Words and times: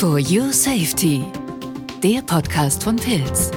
For 0.00 0.18
Your 0.18 0.52
Safety, 0.52 1.24
der 2.02 2.20
Podcast 2.20 2.84
von 2.84 2.96
Pilz. 2.96 3.50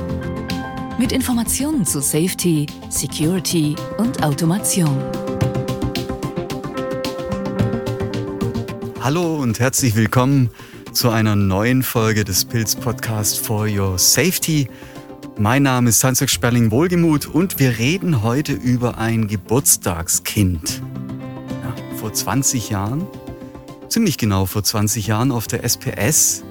Mit 0.98 1.12
Informationen 1.12 1.86
zu 1.86 2.00
Safety, 2.00 2.66
Security 2.90 3.76
und 3.98 4.24
Automation. 4.24 5.04
Hallo 9.02 9.36
und 9.36 9.60
herzlich 9.60 9.98
willkommen 9.98 10.50
zu 10.94 11.10
einer 11.10 11.36
neuen 11.36 11.84
Folge 11.84 12.24
des 12.24 12.46
Pilz 12.46 12.74
Podcast 12.74 13.46
For 13.46 13.68
Your 13.68 14.00
Safety. 14.00 14.70
Mein 15.38 15.64
Name 15.64 15.90
ist 15.90 16.02
Hans-Jörg 16.06 16.32
Sperling-Wohlgemuth 16.32 17.28
und 17.28 17.60
wir 17.60 17.80
reden 17.80 18.24
heute 18.24 18.54
über 18.54 18.98
ein 18.98 19.28
Geburtstagskind. 19.28 20.82
Ja, 21.64 21.98
vor 21.98 22.14
20 22.14 22.70
Jahren, 22.70 23.06
ziemlich 23.90 24.18
genau 24.18 24.46
vor 24.46 24.64
20 24.64 25.08
Jahren 25.08 25.32
auf 25.32 25.48
der 25.48 25.64
SPS 25.64 26.44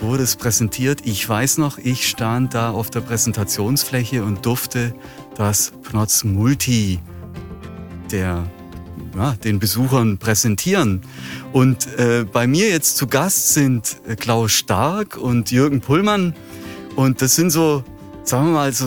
wurde 0.00 0.22
es 0.24 0.36
präsentiert. 0.36 1.00
Ich 1.04 1.26
weiß 1.26 1.58
noch, 1.58 1.78
ich 1.78 2.08
stand 2.08 2.54
da 2.54 2.70
auf 2.70 2.90
der 2.90 3.00
Präsentationsfläche 3.00 4.24
und 4.24 4.44
durfte 4.44 4.94
das 5.36 5.72
Pnoz 5.82 6.24
Multi 6.24 6.98
der 8.10 8.48
ja, 9.16 9.32
den 9.32 9.58
Besuchern 9.58 10.18
präsentieren. 10.18 11.02
Und 11.52 11.86
äh, 11.98 12.24
bei 12.30 12.46
mir 12.46 12.68
jetzt 12.68 12.96
zu 12.96 13.06
Gast 13.06 13.54
sind 13.54 13.96
äh, 14.06 14.16
Klaus 14.16 14.52
Stark 14.52 15.16
und 15.16 15.50
Jürgen 15.50 15.80
Pullmann. 15.80 16.34
Und 16.96 17.22
das 17.22 17.34
sind 17.34 17.50
so 17.50 17.82
sagen 18.28 18.46
wir 18.46 18.52
mal, 18.52 18.72
so, 18.72 18.86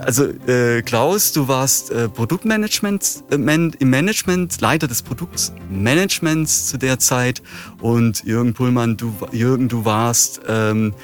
also 0.00 0.24
äh, 0.46 0.82
Klaus, 0.82 1.32
du 1.32 1.48
warst 1.48 1.90
äh, 1.90 2.08
Produktmanagement 2.08 3.24
äh, 3.30 3.38
Man, 3.38 3.72
im 3.78 3.90
Management, 3.90 4.60
Leiter 4.60 4.88
des 4.88 5.02
Produktmanagements 5.02 6.68
zu 6.68 6.78
der 6.78 6.98
Zeit 6.98 7.42
und 7.80 8.24
Jürgen 8.24 8.54
Pullmann, 8.54 8.96
du 8.96 9.14
Jürgen, 9.32 9.68
du 9.68 9.84
warst 9.84 10.40
ähm, 10.48 10.94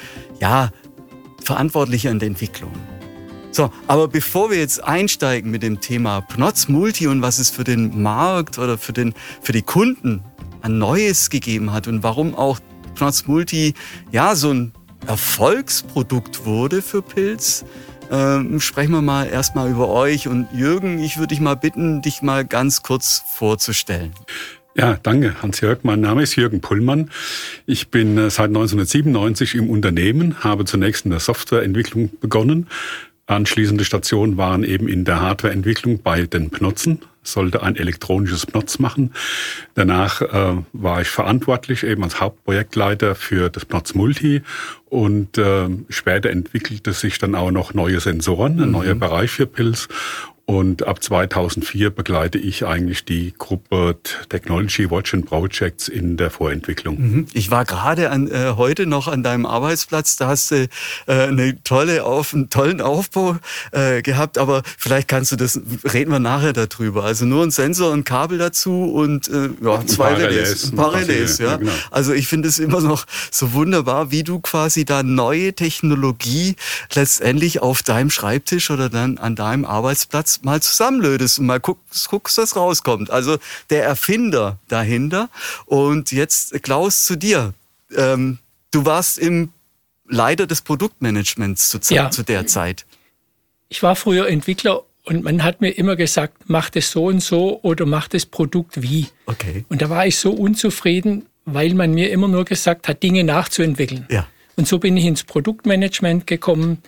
ja 0.40 0.70
verantwortlicher 1.42 2.10
in 2.10 2.18
der 2.18 2.28
Entwicklung. 2.28 2.72
So, 3.50 3.70
aber 3.86 4.08
bevor 4.08 4.50
wir 4.50 4.58
jetzt 4.58 4.82
einsteigen 4.82 5.50
mit 5.50 5.62
dem 5.62 5.80
Thema 5.80 6.22
Pnoz 6.22 6.68
Multi 6.68 7.06
und 7.06 7.22
was 7.22 7.38
es 7.38 7.50
für 7.50 7.62
den 7.62 8.02
Markt 8.02 8.58
oder 8.58 8.78
für 8.78 8.92
den 8.92 9.14
für 9.42 9.52
die 9.52 9.62
Kunden 9.62 10.24
an 10.62 10.78
Neues 10.78 11.30
gegeben 11.30 11.72
hat 11.72 11.86
und 11.86 12.02
warum 12.02 12.34
auch 12.34 12.58
Pnoz 12.94 13.26
Multi 13.26 13.74
ja 14.10 14.34
so 14.34 14.50
ein 14.50 14.72
Erfolgsprodukt 15.06 16.44
wurde 16.46 16.82
für 16.82 17.02
Pilz, 17.02 17.64
ähm, 18.10 18.60
sprechen 18.60 18.92
wir 18.92 19.02
mal 19.02 19.26
erstmal 19.26 19.70
über 19.70 19.88
euch. 19.88 20.28
Und 20.28 20.48
Jürgen, 20.52 20.98
ich 20.98 21.16
würde 21.16 21.28
dich 21.28 21.40
mal 21.40 21.54
bitten, 21.54 22.02
dich 22.02 22.22
mal 22.22 22.44
ganz 22.44 22.82
kurz 22.82 23.22
vorzustellen. 23.26 24.12
Ja, 24.76 24.98
danke, 25.02 25.40
Hans-Jörg. 25.40 25.80
Mein 25.82 26.00
Name 26.00 26.22
ist 26.22 26.34
Jürgen 26.34 26.60
Pullmann. 26.60 27.10
Ich 27.64 27.90
bin 27.90 28.18
äh, 28.18 28.30
seit 28.30 28.48
1997 28.48 29.54
im 29.54 29.70
Unternehmen, 29.70 30.42
habe 30.42 30.64
zunächst 30.64 31.04
in 31.04 31.12
der 31.12 31.20
Softwareentwicklung 31.20 32.10
begonnen. 32.20 32.66
Anschließende 33.26 33.84
Stationen 33.84 34.36
waren 34.36 34.64
eben 34.64 34.86
in 34.86 35.04
der 35.04 35.20
Hardwareentwicklung 35.20 36.02
bei 36.02 36.26
den 36.26 36.50
Pnotzen, 36.50 37.00
sollte 37.22 37.62
ein 37.62 37.74
elektronisches 37.74 38.44
Pnotz 38.44 38.78
machen. 38.78 39.14
Danach 39.74 40.20
äh, 40.20 40.62
war 40.74 41.00
ich 41.00 41.08
verantwortlich 41.08 41.84
eben 41.84 42.02
als 42.02 42.20
Hauptprojektleiter 42.20 43.14
für 43.14 43.48
das 43.48 43.64
Pnotz 43.64 43.94
Multi 43.94 44.42
und 44.90 45.38
äh, 45.38 45.68
später 45.88 46.28
entwickelte 46.28 46.92
sich 46.92 47.18
dann 47.18 47.34
auch 47.34 47.50
noch 47.50 47.72
neue 47.72 48.00
Sensoren, 48.00 48.60
ein 48.60 48.66
mhm. 48.66 48.72
neuer 48.72 48.94
Bereich 48.94 49.30
für 49.30 49.46
Pilz 49.46 49.88
und 50.46 50.86
ab 50.86 51.02
2004 51.02 51.88
begleite 51.88 52.36
ich 52.36 52.66
eigentlich 52.66 53.06
die 53.06 53.32
Gruppe 53.38 53.96
Technology 54.28 54.90
Watch 54.90 55.14
and 55.14 55.24
Projects 55.24 55.88
in 55.88 56.18
der 56.18 56.30
Vorentwicklung. 56.30 57.00
Mhm. 57.00 57.26
Ich 57.32 57.50
war 57.50 57.64
gerade 57.64 58.10
an, 58.10 58.28
äh, 58.28 58.52
heute 58.56 58.84
noch 58.84 59.08
an 59.08 59.22
deinem 59.22 59.46
Arbeitsplatz. 59.46 60.16
Da 60.16 60.28
hast 60.28 60.50
du 60.50 60.68
äh, 61.06 61.12
eine 61.12 61.62
tolle 61.64 62.04
auf, 62.04 62.34
einen 62.34 62.50
tollen 62.50 62.82
Aufbau 62.82 63.38
äh, 63.72 64.02
gehabt. 64.02 64.36
Aber 64.36 64.62
vielleicht 64.76 65.08
kannst 65.08 65.32
du 65.32 65.36
das, 65.36 65.58
reden 65.90 66.10
wir 66.10 66.18
nachher 66.18 66.52
darüber. 66.52 67.04
Also 67.04 67.24
nur 67.24 67.42
ein 67.42 67.50
Sensor, 67.50 67.94
ein 67.94 68.04
Kabel 68.04 68.36
dazu 68.36 68.84
und 68.84 69.28
äh, 69.28 69.48
ja, 69.62 69.86
zwei 69.86 70.12
Relais. 70.12 70.72
Ein 70.72 70.76
paar 70.76 70.92
Relais, 70.92 71.38
ja. 71.38 71.52
ja 71.52 71.56
genau. 71.56 71.72
Also 71.90 72.12
ich 72.12 72.28
finde 72.28 72.48
es 72.48 72.58
immer 72.58 72.82
noch 72.82 73.06
so 73.30 73.54
wunderbar, 73.54 74.10
wie 74.10 74.24
du 74.24 74.40
quasi 74.40 74.84
da 74.84 75.02
neue 75.02 75.54
Technologie 75.54 76.56
letztendlich 76.94 77.62
auf 77.62 77.82
deinem 77.82 78.10
Schreibtisch 78.10 78.70
oder 78.70 78.90
dann 78.90 79.16
an 79.16 79.36
deinem 79.36 79.64
Arbeitsplatz 79.64 80.33
mal 80.42 80.60
zusammenlötest 80.62 81.38
und 81.38 81.46
mal 81.46 81.60
guckst, 81.60 82.08
guckst, 82.08 82.38
was 82.38 82.56
rauskommt. 82.56 83.10
Also 83.10 83.38
der 83.70 83.84
Erfinder 83.84 84.58
dahinter. 84.68 85.28
Und 85.66 86.12
jetzt 86.12 86.62
Klaus 86.62 87.04
zu 87.04 87.16
dir. 87.16 87.54
Ähm, 87.96 88.38
du 88.70 88.84
warst 88.84 89.18
im 89.18 89.50
Leiter 90.08 90.46
des 90.46 90.62
Produktmanagements 90.62 91.70
zu, 91.70 91.78
ja. 91.94 92.10
zu 92.10 92.22
der 92.22 92.46
Zeit. 92.46 92.86
Ich 93.68 93.82
war 93.82 93.96
früher 93.96 94.28
Entwickler 94.28 94.82
und 95.04 95.22
man 95.22 95.42
hat 95.42 95.60
mir 95.60 95.70
immer 95.70 95.96
gesagt, 95.96 96.44
mach 96.46 96.70
das 96.70 96.90
so 96.90 97.06
und 97.06 97.20
so 97.20 97.60
oder 97.62 97.86
mach 97.86 98.08
das 98.08 98.26
Produkt 98.26 98.82
wie. 98.82 99.08
Okay. 99.26 99.64
Und 99.68 99.82
da 99.82 99.90
war 99.90 100.06
ich 100.06 100.16
so 100.16 100.30
unzufrieden, 100.32 101.26
weil 101.44 101.74
man 101.74 101.92
mir 101.92 102.10
immer 102.10 102.28
nur 102.28 102.44
gesagt 102.44 102.88
hat, 102.88 103.02
Dinge 103.02 103.24
nachzuentwickeln. 103.24 104.06
Ja. 104.10 104.26
Und 104.56 104.68
so 104.68 104.78
bin 104.78 104.96
ich 104.96 105.04
ins 105.04 105.24
Produktmanagement 105.24 106.26
gekommen, 106.26 106.78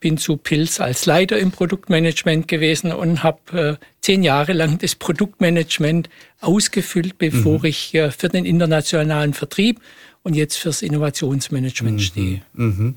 bin 0.00 0.16
zu 0.16 0.38
Pilz 0.38 0.80
als 0.80 1.06
Leiter 1.06 1.38
im 1.38 1.52
Produktmanagement 1.52 2.48
gewesen 2.48 2.92
und 2.92 3.22
habe 3.22 3.78
äh, 3.80 3.86
zehn 4.00 4.22
Jahre 4.22 4.54
lang 4.54 4.78
das 4.78 4.94
Produktmanagement 4.94 6.08
ausgefüllt, 6.40 7.18
bevor 7.18 7.60
mhm. 7.60 7.64
ich 7.66 7.94
äh, 7.94 8.10
für 8.10 8.28
den 8.28 8.46
internationalen 8.46 9.34
Vertrieb 9.34 9.80
und 10.22 10.34
jetzt 10.34 10.56
fürs 10.56 10.82
Innovationsmanagement 10.82 11.98
mhm. 11.98 12.02
stehe. 12.02 12.42
Mhm. 12.54 12.94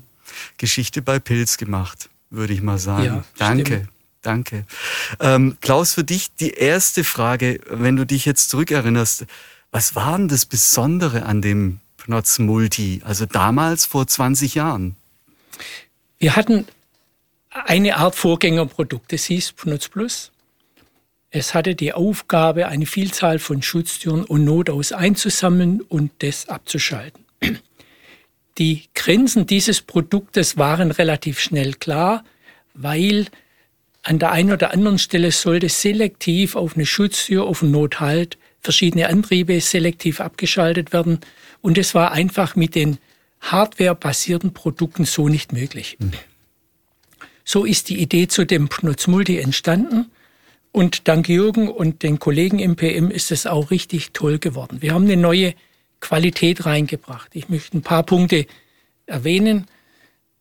Geschichte 0.56 1.02
bei 1.02 1.18
Pilz 1.18 1.58
gemacht, 1.58 2.08
würde 2.30 2.54
ich 2.54 2.62
mal 2.62 2.78
sagen. 2.78 3.04
Ja, 3.04 3.24
Danke. 3.38 3.64
Stimmt. 3.66 3.88
Danke. 4.22 4.64
Ähm, 5.20 5.58
Klaus, 5.60 5.92
für 5.92 6.02
dich 6.02 6.34
die 6.34 6.52
erste 6.52 7.04
Frage, 7.04 7.60
wenn 7.68 7.96
du 7.96 8.06
dich 8.06 8.24
jetzt 8.24 8.48
zurückerinnerst, 8.48 9.26
was 9.70 9.94
war 9.94 10.16
denn 10.16 10.28
das 10.28 10.46
Besondere 10.46 11.26
an 11.26 11.42
dem 11.42 11.80
Pnoz 11.98 12.38
Multi, 12.38 13.02
also 13.04 13.26
damals 13.26 13.84
vor 13.84 14.06
20 14.06 14.54
Jahren? 14.54 14.96
Wir 16.18 16.36
hatten 16.36 16.64
eine 17.54 17.96
Art 17.96 18.16
Vorgängerprodukt. 18.16 19.12
Das 19.12 19.24
hieß 19.24 19.52
Pnutz 19.52 19.88
Plus. 19.88 20.32
Es 21.30 21.54
hatte 21.54 21.74
die 21.74 21.92
Aufgabe, 21.92 22.68
eine 22.68 22.86
Vielzahl 22.86 23.38
von 23.38 23.62
Schutztüren 23.62 24.24
und 24.24 24.44
Notaus 24.44 24.92
einzusammeln 24.92 25.80
und 25.80 26.12
das 26.18 26.48
abzuschalten. 26.48 27.24
Die 28.58 28.84
Grenzen 28.94 29.46
dieses 29.46 29.80
Produktes 29.80 30.56
waren 30.58 30.92
relativ 30.92 31.40
schnell 31.40 31.72
klar, 31.74 32.24
weil 32.72 33.26
an 34.02 34.18
der 34.18 34.30
einen 34.30 34.52
oder 34.52 34.72
anderen 34.72 34.98
Stelle 34.98 35.32
sollte 35.32 35.68
selektiv 35.68 36.54
auf 36.54 36.76
eine 36.76 36.86
Schutztür, 36.86 37.44
auf 37.44 37.62
einen 37.62 37.72
Nothalt 37.72 38.38
verschiedene 38.60 39.08
Antriebe 39.08 39.60
selektiv 39.60 40.20
abgeschaltet 40.20 40.92
werden. 40.92 41.18
Und 41.62 41.78
es 41.78 41.94
war 41.94 42.12
einfach 42.12 42.54
mit 42.54 42.74
den 42.74 42.98
hardwarebasierten 43.40 44.54
Produkten 44.54 45.04
so 45.04 45.28
nicht 45.28 45.52
möglich. 45.52 45.96
Mhm. 45.98 46.12
So 47.44 47.64
ist 47.64 47.88
die 47.90 48.00
Idee 48.00 48.26
zu 48.26 48.44
dem 48.44 48.68
Pnutz 48.68 49.06
Multi 49.06 49.38
entstanden. 49.38 50.10
Und 50.72 51.06
dank 51.06 51.28
Jürgen 51.28 51.68
und 51.68 52.02
den 52.02 52.18
Kollegen 52.18 52.58
im 52.58 52.74
PM 52.74 53.10
ist 53.10 53.30
es 53.30 53.46
auch 53.46 53.70
richtig 53.70 54.10
toll 54.12 54.38
geworden. 54.38 54.78
Wir 54.80 54.92
haben 54.92 55.04
eine 55.04 55.16
neue 55.16 55.54
Qualität 56.00 56.66
reingebracht. 56.66 57.30
Ich 57.34 57.48
möchte 57.48 57.78
ein 57.78 57.82
paar 57.82 58.02
Punkte 58.02 58.46
erwähnen. 59.06 59.66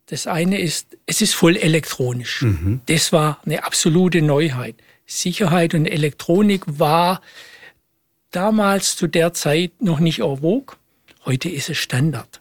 Das 0.08 0.26
eine 0.26 0.60
ist, 0.60 0.98
es 1.06 1.22
ist 1.22 1.36
voll 1.36 1.56
elektronisch. 1.56 2.42
Mhm. 2.42 2.82
Das 2.88 3.14
war 3.14 3.40
eine 3.46 3.64
absolute 3.64 4.22
Neuheit. 4.22 4.76
Sicherheit 5.06 5.74
und 5.76 5.86
Elektronik 5.86 6.64
war 6.66 7.22
damals 8.32 8.96
zu 8.96 9.08
der 9.08 9.34
Zeit 9.34 9.72
noch 9.82 10.00
nicht 10.00 10.20
vogue. 10.20 10.76
Heute 11.26 11.50
ist 11.50 11.70
es 11.70 11.78
Standard. 11.78 12.40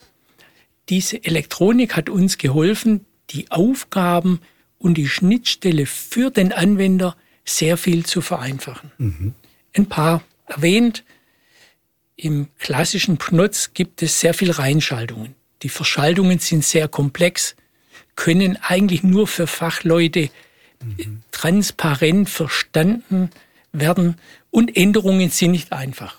Diese 0.89 1.23
Elektronik 1.23 1.95
hat 1.95 2.09
uns 2.09 2.39
geholfen, 2.39 3.05
die 3.33 3.51
Aufgaben 3.51 4.41
und 4.79 4.95
die 4.95 5.09
Schnittstelle 5.09 5.87
für 5.87 6.31
den 6.31 6.53
Anwender 6.53 7.17
sehr 7.45 7.77
viel 7.77 8.05
zu 8.05 8.21
vereinfachen. 8.21 8.93
Mhm. 8.99 9.35
Ein 9.75 9.87
paar 9.87 10.23
erwähnt. 10.47 11.05
Im 12.17 12.49
klassischen 12.59 13.17
Pnotz 13.17 13.71
gibt 13.75 14.03
es 14.03 14.21
sehr 14.21 14.35
viele 14.35 14.59
Reinschaltungen. 14.59 15.35
Die 15.63 15.69
Verschaltungen 15.69 16.39
sind 16.39 16.65
sehr 16.65 16.89
komplex, 16.89 17.57
können 18.17 18.59
eigentlich 18.61 19.03
nur 19.03 19.27
für 19.27 19.47
Fachleute 19.47 20.31
mhm. 20.83 21.23
transparent 21.31 22.29
verstanden 22.29 23.31
werden 23.73 24.17
und 24.51 24.77
Änderungen 24.77 25.31
sind 25.31 25.53
nicht 25.53 25.73
einfach. 25.73 26.17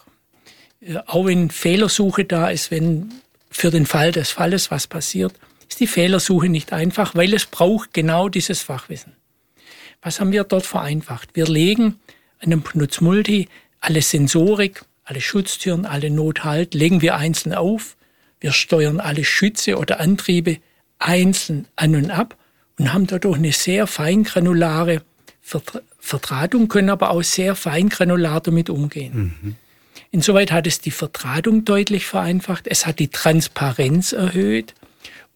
Äh, 0.82 0.98
auch 1.06 1.26
wenn 1.26 1.52
Fehlersuche 1.52 2.26
da 2.26 2.50
ist, 2.50 2.72
wenn 2.72 3.14
für 3.50 3.70
den 3.70 3.86
Fall 3.86 4.12
des 4.12 4.32
Falles 4.32 4.72
was 4.72 4.88
passiert, 4.88 5.34
ist 5.74 5.80
die 5.80 5.88
Fehlersuche 5.88 6.50
nicht 6.50 6.72
einfach, 6.72 7.16
weil 7.16 7.34
es 7.34 7.48
braucht 7.48 7.96
genau 7.96 8.30
dieses 8.30 8.62
Fachwissen. 8.62 9.14
Was 10.04 10.20
haben 10.20 10.32
wir 10.32 10.44
dort 10.44 10.68
vereinfacht? 10.68 11.30
Wir 11.34 11.48
legen 11.48 12.00
an 12.38 12.52
einem 12.52 12.62
Pnutz 12.62 13.02
Multi 13.02 13.50
alle 13.80 14.04
Sensorik, 14.04 14.84
alle 15.04 15.20
Schutztüren, 15.20 15.88
alle 15.88 16.12
Nothalt, 16.12 16.76
legen 16.76 17.02
wir 17.02 17.16
einzeln 17.16 17.56
auf. 17.56 17.98
wir 18.40 18.52
steuern 18.52 19.00
alle 19.00 19.24
Schütze 19.24 19.78
oder 19.78 20.00
Antriebe 20.00 20.60
einzeln 21.00 21.68
an 21.76 21.96
und 21.96 22.12
ab 22.12 22.38
und 22.78 22.94
haben 22.94 23.08
dadurch 23.08 23.38
eine 23.38 23.52
sehr 23.52 23.88
feingranulare 23.88 25.02
Vertratung, 25.98 26.68
können 26.68 26.92
aber 26.92 27.10
auch 27.10 27.24
sehr 27.24 27.56
feingranular 27.56 28.42
damit 28.42 28.70
umgehen. 28.70 29.36
Mhm. 29.42 29.56
Insoweit 30.12 30.52
hat 30.52 30.68
es 30.68 30.82
die 30.82 30.92
Vertratung 30.92 31.66
deutlich 31.66 32.06
vereinfacht, 32.06 32.68
es 32.68 32.86
hat 32.86 33.00
die 33.00 33.08
Transparenz 33.08 34.12
erhöht 34.12 34.76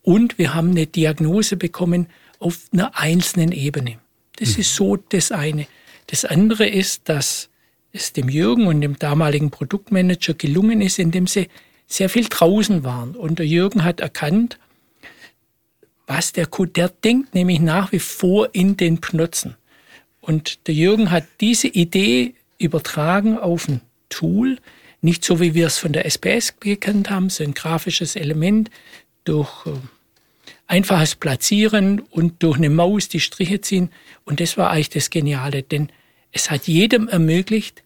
und 0.08 0.38
wir 0.38 0.54
haben 0.54 0.70
eine 0.70 0.88
Diagnose 0.88 1.58
bekommen 1.58 2.08
auf 2.40 2.62
einer 2.72 2.98
einzelnen 2.98 3.52
Ebene. 3.52 4.00
Das 4.38 4.54
mhm. 4.54 4.62
ist 4.62 4.74
so 4.74 4.96
das 4.96 5.34
eine. 5.34 5.68
Das 6.08 6.24
andere 6.24 6.66
ist, 6.66 7.10
dass 7.10 7.50
es 7.92 8.14
dem 8.14 8.30
Jürgen 8.30 8.68
und 8.68 8.80
dem 8.80 8.98
damaligen 8.98 9.52
Produktmanager 9.52 10.34
gelungen 10.36 10.80
ist, 10.80 10.98
indem 10.98 11.28
sie 11.28 11.50
sehr 11.88 12.08
viel 12.08 12.24
draußen 12.30 12.86
waren. 12.86 13.18
Und 13.18 13.40
der 13.40 13.48
Jürgen 13.48 13.84
hat 13.84 14.00
erkannt, 14.00 14.58
was 16.06 16.32
der 16.32 16.46
Kunde, 16.46 16.72
der 16.72 16.88
denkt 16.88 17.36
nämlich 17.36 17.60
nach 17.60 17.92
wie 17.92 18.00
vor 18.00 18.48
in 18.54 18.78
den 18.78 19.02
Knotzen. 19.02 19.58
Und 20.22 20.68
der 20.68 20.74
Jürgen 20.74 21.12
hat 21.12 21.26
diese 21.42 21.68
Idee 21.68 22.34
übertragen 22.60 23.38
auf 23.38 23.68
ein 23.68 23.82
Tool, 24.08 24.58
nicht 25.02 25.26
so 25.26 25.42
wie 25.42 25.54
wir 25.54 25.68
es 25.68 25.78
von 25.78 25.92
der 25.92 26.06
SPS 26.06 26.62
gekannt 26.62 27.10
haben, 27.10 27.30
so 27.30 27.44
ein 27.44 27.54
grafisches 27.54 28.16
Element 28.16 28.72
durch 29.26 29.66
äh, 29.66 29.72
einfaches 30.68 31.16
Platzieren 31.16 32.00
und 32.00 32.44
durch 32.44 32.58
eine 32.58 32.70
Maus 32.70 33.10
die 33.10 33.20
Striche 33.20 33.62
ziehen. 33.62 33.90
Und 34.26 34.40
das 34.40 34.58
war 34.58 34.70
eigentlich 34.70 34.90
das 34.90 35.10
Geniale, 35.10 35.64
denn 35.64 35.90
es 36.32 36.52
hat 36.52 36.68
jedem 36.68 37.08
ermöglicht, 37.08 37.84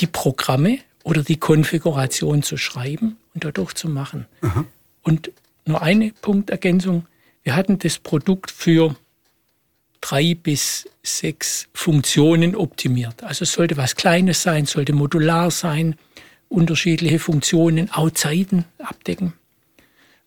die 0.00 0.06
Programme 0.06 0.78
oder 1.04 1.22
die 1.22 1.36
Konfiguration 1.36 2.42
zu 2.42 2.56
schreiben 2.56 3.16
und 3.34 3.44
dadurch 3.44 3.74
zu 3.74 3.88
machen. 3.88 4.26
Aha. 4.40 4.64
Und 5.02 5.30
nur 5.66 5.82
eine 5.82 6.12
Punktergänzung. 6.12 7.06
Wir 7.42 7.54
hatten 7.54 7.78
das 7.78 7.98
Produkt 7.98 8.50
für 8.50 8.96
drei 10.00 10.34
bis 10.34 10.88
sechs 11.02 11.68
Funktionen 11.72 12.56
optimiert. 12.56 13.22
Also 13.22 13.44
es 13.44 13.52
sollte 13.52 13.76
was 13.76 13.96
Kleines 13.96 14.42
sein, 14.42 14.66
sollte 14.66 14.92
modular 14.92 15.50
sein, 15.50 15.96
unterschiedliche 16.48 17.18
Funktionen, 17.18 17.90
auch 17.90 18.10
Zeiten 18.10 18.64
abdecken. 18.78 19.32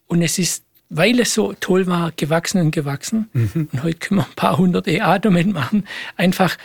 Und 0.08 0.22
es 0.22 0.40
ist, 0.40 0.64
weil 0.90 1.20
es 1.20 1.34
so 1.34 1.54
toll 1.60 1.88
war, 1.88 2.12
gewachsen 2.16 2.62
und 2.62 2.72
gewachsen. 2.72 3.30
Mhm. 3.34 3.70
Und 3.72 3.84
heute 3.84 3.98
können 4.00 4.22
wir 4.22 4.26
ein 4.26 4.36
paar 4.36 4.58
hundert 4.58 4.88
EA 4.88 5.20
damit 5.20 5.48
machen. 5.48 5.86
Einfach, 6.16 6.58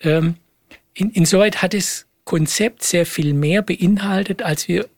ähm, 0.00 0.36
in, 0.94 1.10
insoweit 1.10 1.62
hat 1.62 1.74
das 1.74 2.06
Konzept 2.24 2.82
sehr 2.82 3.06
viel 3.06 3.32
mehr 3.32 3.62
beinhaltet, 3.62 4.42
als 4.42 4.68
wir 4.68 4.88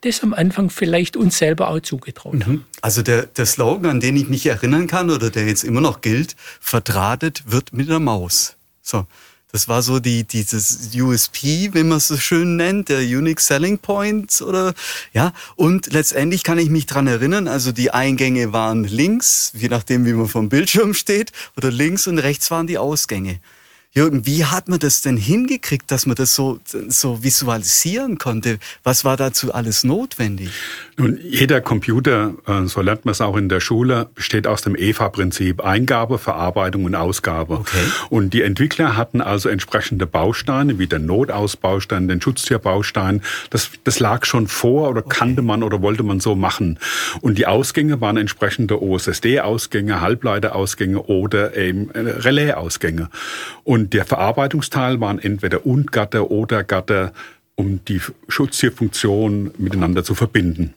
das 0.00 0.22
am 0.22 0.34
Anfang 0.34 0.70
vielleicht 0.70 1.16
uns 1.16 1.38
selber 1.38 1.68
auch 1.68 1.80
zugetraut 1.80 2.34
mhm. 2.34 2.46
haben. 2.46 2.66
Also 2.82 3.02
der, 3.02 3.26
der 3.26 3.46
Slogan, 3.46 3.90
an 3.90 4.00
den 4.00 4.16
ich 4.16 4.28
mich 4.28 4.46
erinnern 4.46 4.86
kann 4.86 5.10
oder 5.10 5.30
der 5.30 5.46
jetzt 5.46 5.64
immer 5.64 5.80
noch 5.80 6.00
gilt, 6.00 6.36
verdrahtet 6.60 7.44
wird 7.46 7.72
mit 7.72 7.88
der 7.88 8.00
Maus. 8.00 8.56
So. 8.82 9.06
Das 9.54 9.68
war 9.68 9.82
so 9.82 10.00
die, 10.00 10.24
dieses 10.24 10.90
USP, 10.96 11.70
wie 11.74 11.84
man 11.84 11.98
es 11.98 12.08
so 12.08 12.16
schön 12.16 12.56
nennt, 12.56 12.88
der 12.88 12.98
Unique 12.98 13.40
Selling 13.40 13.78
Point 13.78 14.42
oder, 14.42 14.74
ja. 15.12 15.32
Und 15.54 15.92
letztendlich 15.92 16.42
kann 16.42 16.58
ich 16.58 16.70
mich 16.70 16.86
dran 16.86 17.06
erinnern, 17.06 17.46
also 17.46 17.70
die 17.70 17.92
Eingänge 17.92 18.52
waren 18.52 18.82
links, 18.82 19.52
je 19.54 19.68
nachdem, 19.68 20.06
wie 20.06 20.12
man 20.12 20.26
vom 20.26 20.48
Bildschirm 20.48 20.92
steht, 20.92 21.30
oder 21.56 21.70
links 21.70 22.08
und 22.08 22.18
rechts 22.18 22.50
waren 22.50 22.66
die 22.66 22.78
Ausgänge. 22.78 23.38
Jürgen, 23.96 24.26
wie 24.26 24.44
hat 24.44 24.68
man 24.68 24.80
das 24.80 25.02
denn 25.02 25.16
hingekriegt, 25.16 25.88
dass 25.92 26.04
man 26.04 26.16
das 26.16 26.34
so, 26.34 26.58
so 26.88 27.22
visualisieren 27.22 28.18
konnte? 28.18 28.58
Was 28.82 29.04
war 29.04 29.16
dazu 29.16 29.54
alles 29.54 29.84
notwendig? 29.84 30.50
Nun, 30.96 31.20
jeder 31.22 31.60
Computer, 31.60 32.34
äh, 32.48 32.66
so 32.66 32.80
lernt 32.80 33.04
man 33.04 33.12
es 33.12 33.20
auch 33.20 33.36
in 33.36 33.48
der 33.48 33.60
Schule, 33.60 34.08
besteht 34.16 34.48
aus 34.48 34.62
dem 34.62 34.74
EVA-Prinzip. 34.74 35.60
Eingabe, 35.60 36.18
Verarbeitung 36.18 36.86
und 36.86 36.96
Ausgabe. 36.96 37.58
Okay. 37.58 37.84
Und 38.10 38.34
die 38.34 38.42
Entwickler 38.42 38.96
hatten 38.96 39.20
also 39.20 39.48
entsprechende 39.48 40.08
Bausteine, 40.08 40.80
wie 40.80 40.88
den 40.88 41.06
Notausbaustein, 41.06 42.08
den 42.08 42.20
Schutztierbaustein. 42.20 43.22
Das, 43.50 43.70
das 43.84 44.00
lag 44.00 44.24
schon 44.24 44.48
vor 44.48 44.90
oder 44.90 45.06
okay. 45.06 45.18
kannte 45.20 45.42
man 45.42 45.62
oder 45.62 45.82
wollte 45.82 46.02
man 46.02 46.18
so 46.18 46.34
machen. 46.34 46.80
Und 47.20 47.38
die 47.38 47.46
Ausgänge 47.46 48.00
waren 48.00 48.16
entsprechende 48.16 48.82
OSSD-Ausgänge, 48.82 50.00
Halbleiterausgänge 50.00 51.00
oder 51.02 51.56
eben 51.56 51.90
äh, 51.92 52.00
Relais-Ausgänge. 52.00 53.08
Und 53.62 53.83
und 53.84 53.92
der 53.92 54.06
Verarbeitungsteil 54.06 54.98
waren 55.00 55.18
entweder 55.18 55.66
Und-Gatter 55.66 56.30
oder 56.30 56.64
Gatter, 56.64 57.12
um 57.54 57.84
die 57.84 58.00
Schutztierfunktion 58.28 59.50
miteinander 59.58 60.02
zu 60.02 60.14
verbinden. 60.14 60.72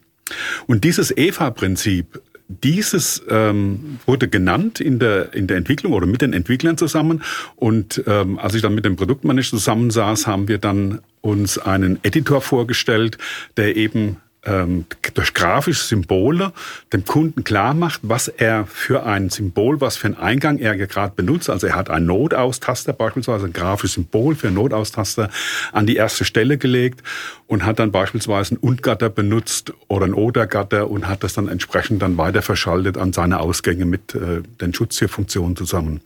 Und 0.65 0.83
dieses 0.83 1.15
EVA-Prinzip, 1.15 2.21
dieses 2.49 3.23
ähm, 3.29 3.99
wurde 4.05 4.27
genannt 4.27 4.81
in 4.81 4.99
der, 4.99 5.33
in 5.33 5.47
der 5.47 5.55
Entwicklung 5.55 5.93
oder 5.93 6.05
mit 6.05 6.21
den 6.21 6.33
Entwicklern 6.33 6.77
zusammen. 6.77 7.23
Und 7.55 8.03
ähm, 8.07 8.39
als 8.39 8.55
ich 8.55 8.61
dann 8.61 8.75
mit 8.75 8.83
dem 8.83 8.97
Produktmanager 8.97 9.51
zusammensaß, 9.51 10.27
haben 10.27 10.49
wir 10.49 10.57
dann 10.57 10.99
uns 11.21 11.57
einen 11.57 11.99
Editor 12.03 12.41
vorgestellt, 12.41 13.17
der 13.55 13.77
eben 13.77 14.17
ähm, 14.47 14.85
durch 15.13 15.33
grafische 15.33 15.83
Symbole 15.83 16.53
dem 16.93 17.05
Kunden 17.05 17.43
klar 17.43 17.73
macht, 17.73 17.99
was 18.03 18.27
er 18.27 18.65
für 18.65 19.05
ein 19.05 19.29
Symbol, 19.29 19.81
was 19.81 19.97
für 19.97 20.07
einen 20.07 20.17
Eingang 20.17 20.57
er 20.57 20.75
gerade 20.77 21.13
benutzt. 21.15 21.49
Also 21.49 21.67
er 21.67 21.75
hat 21.75 21.89
ein 21.89 22.05
Notaustaster 22.05 22.93
beispielsweise, 22.93 23.45
ein 23.45 23.53
grafisches 23.53 23.95
Symbol 23.95 24.35
für 24.35 24.47
einen 24.47 24.55
Notaustaster 24.55 25.29
an 25.73 25.85
die 25.85 25.97
erste 25.97 26.25
Stelle 26.25 26.57
gelegt 26.57 27.03
und 27.47 27.65
hat 27.65 27.79
dann 27.79 27.91
beispielsweise 27.91 28.55
ein 28.55 28.57
Und-Gatter 28.57 29.09
benutzt 29.09 29.73
oder 29.87 30.05
ein 30.05 30.13
Oder-Gatter 30.13 30.89
und 30.89 31.07
hat 31.07 31.23
das 31.23 31.33
dann 31.33 31.47
entsprechend 31.47 32.01
dann 32.01 32.17
weiter 32.17 32.41
verschaltet 32.41 32.97
an 32.97 33.13
seine 33.13 33.39
Ausgänge 33.39 33.85
mit 33.85 34.15
äh, 34.15 34.41
den 34.61 34.73
Schutztierfunktionen 34.73 35.55
zusammen. 35.55 36.01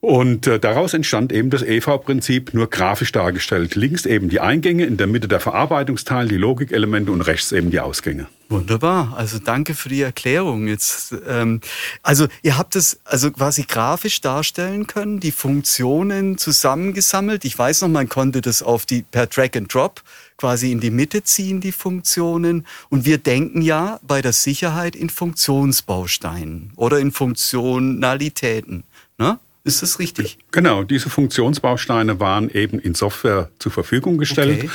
Und 0.00 0.46
äh, 0.46 0.60
daraus 0.60 0.94
entstand 0.94 1.32
eben 1.32 1.50
das 1.50 1.62
EV-Prinzip 1.62 2.54
nur 2.54 2.70
grafisch 2.70 3.10
dargestellt. 3.10 3.74
Links 3.74 4.06
eben 4.06 4.28
die 4.28 4.38
Eingänge, 4.38 4.84
in 4.84 4.96
der 4.96 5.08
Mitte 5.08 5.26
der 5.26 5.40
Verarbeitungsteil, 5.40 6.28
die 6.28 6.36
Logikelemente 6.36 7.10
und 7.10 7.20
rechts 7.22 7.50
eben 7.50 7.72
die 7.72 7.80
Ausgänge. 7.80 8.28
Wunderbar. 8.48 9.14
Also 9.16 9.40
danke 9.40 9.74
für 9.74 9.88
die 9.88 10.00
Erklärung. 10.00 10.68
Jetzt, 10.68 11.16
ähm, 11.26 11.60
also 12.04 12.28
ihr 12.42 12.56
habt 12.56 12.76
es 12.76 13.00
also 13.04 13.32
quasi 13.32 13.64
grafisch 13.64 14.20
darstellen 14.20 14.86
können, 14.86 15.18
die 15.18 15.32
Funktionen 15.32 16.38
zusammengesammelt. 16.38 17.44
Ich 17.44 17.58
weiß 17.58 17.82
noch, 17.82 17.88
man 17.88 18.08
konnte 18.08 18.40
das 18.40 18.62
auf 18.62 18.86
die 18.86 19.02
per 19.02 19.26
Drag 19.26 19.50
and 19.56 19.72
Drop 19.72 20.02
quasi 20.36 20.70
in 20.70 20.78
die 20.78 20.92
Mitte 20.92 21.24
ziehen, 21.24 21.60
die 21.60 21.72
Funktionen. 21.72 22.64
Und 22.88 23.04
wir 23.04 23.18
denken 23.18 23.62
ja 23.62 23.98
bei 24.06 24.22
der 24.22 24.32
Sicherheit 24.32 24.94
in 24.94 25.10
Funktionsbausteinen 25.10 26.72
oder 26.76 27.00
in 27.00 27.10
Funktionalitäten. 27.10 28.84
Ne? 29.18 29.40
Ist 29.68 29.82
das 29.82 29.98
richtig? 29.98 30.38
Genau, 30.50 30.82
diese 30.82 31.10
Funktionsbausteine 31.10 32.20
waren 32.20 32.48
eben 32.48 32.78
in 32.78 32.94
Software 32.94 33.50
zur 33.58 33.70
Verfügung 33.70 34.16
gestellt 34.16 34.60
okay. 34.60 34.70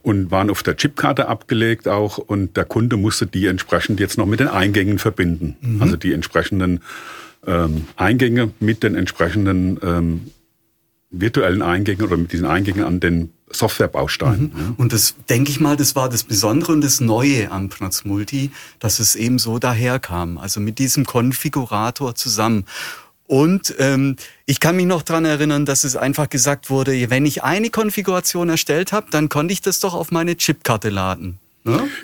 und 0.00 0.30
waren 0.30 0.48
auf 0.48 0.62
der 0.62 0.74
Chipkarte 0.74 1.28
abgelegt 1.28 1.86
auch 1.86 2.16
und 2.16 2.56
der 2.56 2.64
Kunde 2.64 2.96
musste 2.96 3.26
die 3.26 3.44
entsprechend 3.44 4.00
jetzt 4.00 4.16
noch 4.16 4.24
mit 4.24 4.40
den 4.40 4.48
Eingängen 4.48 4.98
verbinden. 4.98 5.56
Mhm. 5.60 5.82
Also 5.82 5.96
die 5.96 6.14
entsprechenden 6.14 6.80
ähm, 7.46 7.88
Eingänge 7.96 8.50
mit 8.58 8.82
den 8.82 8.94
entsprechenden 8.94 9.78
ähm, 9.82 10.30
virtuellen 11.10 11.60
Eingängen 11.60 12.06
oder 12.06 12.16
mit 12.16 12.32
diesen 12.32 12.46
Eingängen 12.46 12.84
an 12.84 13.00
den 13.00 13.34
Softwarebausteinen. 13.50 14.50
Mhm. 14.54 14.60
Ja. 14.60 14.74
Und 14.78 14.94
das 14.94 15.14
denke 15.28 15.50
ich 15.50 15.60
mal, 15.60 15.76
das 15.76 15.94
war 15.94 16.08
das 16.08 16.24
Besondere 16.24 16.72
und 16.72 16.82
das 16.82 17.00
Neue 17.00 17.50
am 17.50 17.68
Pnoz 17.68 18.06
Multi, 18.06 18.50
dass 18.78 18.98
es 18.98 19.14
eben 19.14 19.38
so 19.38 19.58
daherkam. 19.58 20.38
Also 20.38 20.58
mit 20.60 20.78
diesem 20.78 21.04
Konfigurator 21.04 22.14
zusammen. 22.14 22.64
Und 23.28 23.74
ähm, 23.78 24.16
ich 24.46 24.58
kann 24.58 24.74
mich 24.74 24.86
noch 24.86 25.02
dran 25.02 25.26
erinnern, 25.26 25.66
dass 25.66 25.84
es 25.84 25.96
einfach 25.96 26.30
gesagt 26.30 26.70
wurde, 26.70 27.10
wenn 27.10 27.26
ich 27.26 27.44
eine 27.44 27.68
Konfiguration 27.68 28.48
erstellt 28.48 28.90
habe, 28.90 29.08
dann 29.10 29.28
konnte 29.28 29.52
ich 29.52 29.60
das 29.60 29.80
doch 29.80 29.92
auf 29.92 30.10
meine 30.10 30.36
Chipkarte 30.36 30.88
laden. 30.88 31.38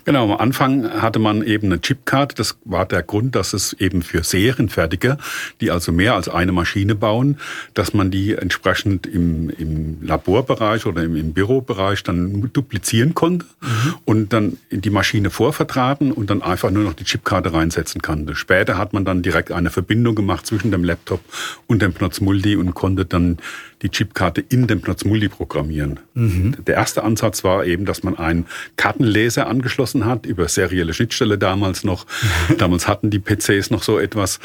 Genau, 0.05 0.33
am 0.33 0.41
Anfang 0.41 0.91
hatte 0.91 1.19
man 1.19 1.43
eben 1.43 1.69
eine 1.69 1.81
Chipcard. 1.81 2.39
Das 2.39 2.57
war 2.65 2.87
der 2.87 3.03
Grund, 3.03 3.35
dass 3.35 3.53
es 3.53 3.73
eben 3.75 4.03
für 4.03 4.23
Serienfertiger, 4.23 5.19
die 5.61 5.71
also 5.71 5.93
mehr 5.93 6.15
als 6.15 6.29
eine 6.29 6.53
Maschine 6.53 6.95
bauen, 6.95 7.39
dass 7.75 7.95
man 7.95 8.11
die 8.11 8.35
entsprechend 8.35 9.07
im, 9.07 9.51
im 9.51 9.99
Laborbereich 10.03 10.87
oder 10.87 11.03
im, 11.03 11.17
im 11.17 11.33
Bürobereich 11.33 12.03
dann 12.03 12.51
duplizieren 12.53 13.15
konnte 13.15 13.47
mhm. 13.61 13.95
und 14.05 14.33
dann 14.33 14.59
die 14.71 14.91
Maschine 14.91 15.31
vorvertraten 15.31 16.13
und 16.13 16.31
dann 16.31 16.43
einfach 16.43 16.71
nur 16.71 16.85
noch 16.85 16.95
die 16.95 17.05
Chipkarte 17.05 17.53
reinsetzen 17.53 18.03
konnte. 18.03 18.35
Später 18.35 18.79
hat 18.79 18.93
man 18.93 19.05
dann 19.05 19.23
direkt 19.23 19.53
eine 19.53 19.71
Verbindung 19.71 20.15
gemacht 20.15 20.47
zwischen 20.47 20.71
dem 20.71 20.85
Laptop 20.85 21.21
und 21.67 21.83
dem 21.83 21.93
Pnoz 21.93 22.21
Multi 22.21 22.57
und 22.57 22.75
konnte 22.75 23.05
dann 23.05 23.39
die 23.83 23.91
Chipkarte 23.91 24.41
in 24.41 24.67
dem 24.67 24.81
Pnoz 24.81 25.05
Multi 25.05 25.29
programmieren. 25.29 26.01
Mhm. 26.15 26.57
Der 26.67 26.77
erste 26.77 27.05
Ansatz 27.05 27.45
war 27.45 27.67
eben, 27.67 27.85
dass 27.85 28.03
man 28.03 28.17
einen 28.17 28.47
Kartenleser 28.77 29.47
angeschlossen 29.55 30.05
hat, 30.05 30.27
über 30.27 30.49
serielle 30.49 30.93
Schnittstelle 30.93 31.39
damals 31.39 31.85
noch. 31.85 32.07
damals 32.59 32.89
hatten 32.89 33.11
die 33.11 33.21
PCs 33.21 33.71
noch 33.71 33.83
so 33.83 33.99
etwas 33.99 34.41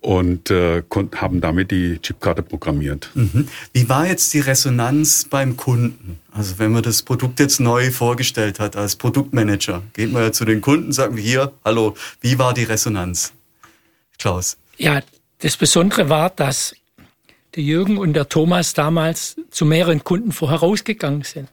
und 0.00 0.50
äh, 0.50 0.82
haben 1.16 1.40
damit 1.40 1.70
die 1.70 1.98
Chipkarte 1.98 2.42
programmiert. 2.42 3.10
Mhm. 3.14 3.48
Wie 3.72 3.88
war 3.88 4.06
jetzt 4.06 4.32
die 4.34 4.40
Resonanz 4.40 5.26
beim 5.28 5.56
Kunden? 5.56 6.18
Also 6.32 6.58
wenn 6.58 6.72
man 6.72 6.82
das 6.82 7.02
Produkt 7.02 7.40
jetzt 7.40 7.60
neu 7.60 7.90
vorgestellt 7.90 8.58
hat 8.58 8.76
als 8.76 8.96
Produktmanager, 8.96 9.82
geht 9.92 10.12
man 10.12 10.22
ja 10.22 10.32
zu 10.32 10.44
den 10.44 10.60
Kunden, 10.60 10.92
sagen 10.92 11.16
wir 11.16 11.22
hier, 11.22 11.52
hallo, 11.64 11.94
wie 12.20 12.38
war 12.38 12.54
die 12.54 12.64
Resonanz? 12.64 13.32
Klaus. 14.18 14.56
Ja, 14.78 15.00
das 15.38 15.56
Besondere 15.56 16.08
war, 16.08 16.30
dass 16.30 16.74
der 17.54 17.62
Jürgen 17.62 17.98
und 17.98 18.14
der 18.14 18.28
Thomas 18.28 18.74
damals 18.74 19.36
zu 19.50 19.64
mehreren 19.64 20.04
Kunden 20.04 20.32
vorher 20.32 20.58
rausgegangen 20.58 21.22
sind 21.22 21.48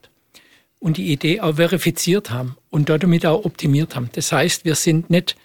und 0.83 0.97
die 0.97 1.13
Idee 1.13 1.39
auch 1.39 1.55
verifiziert 1.55 2.29
haben 2.29 2.57
und 2.69 2.89
damit 2.89 3.25
auch 3.25 3.45
optimiert 3.45 3.95
haben. 3.95 4.09
Das 4.11 4.33
heißt, 4.33 4.65
wir 4.65 4.75
sind 4.75 5.09
nicht 5.09 5.37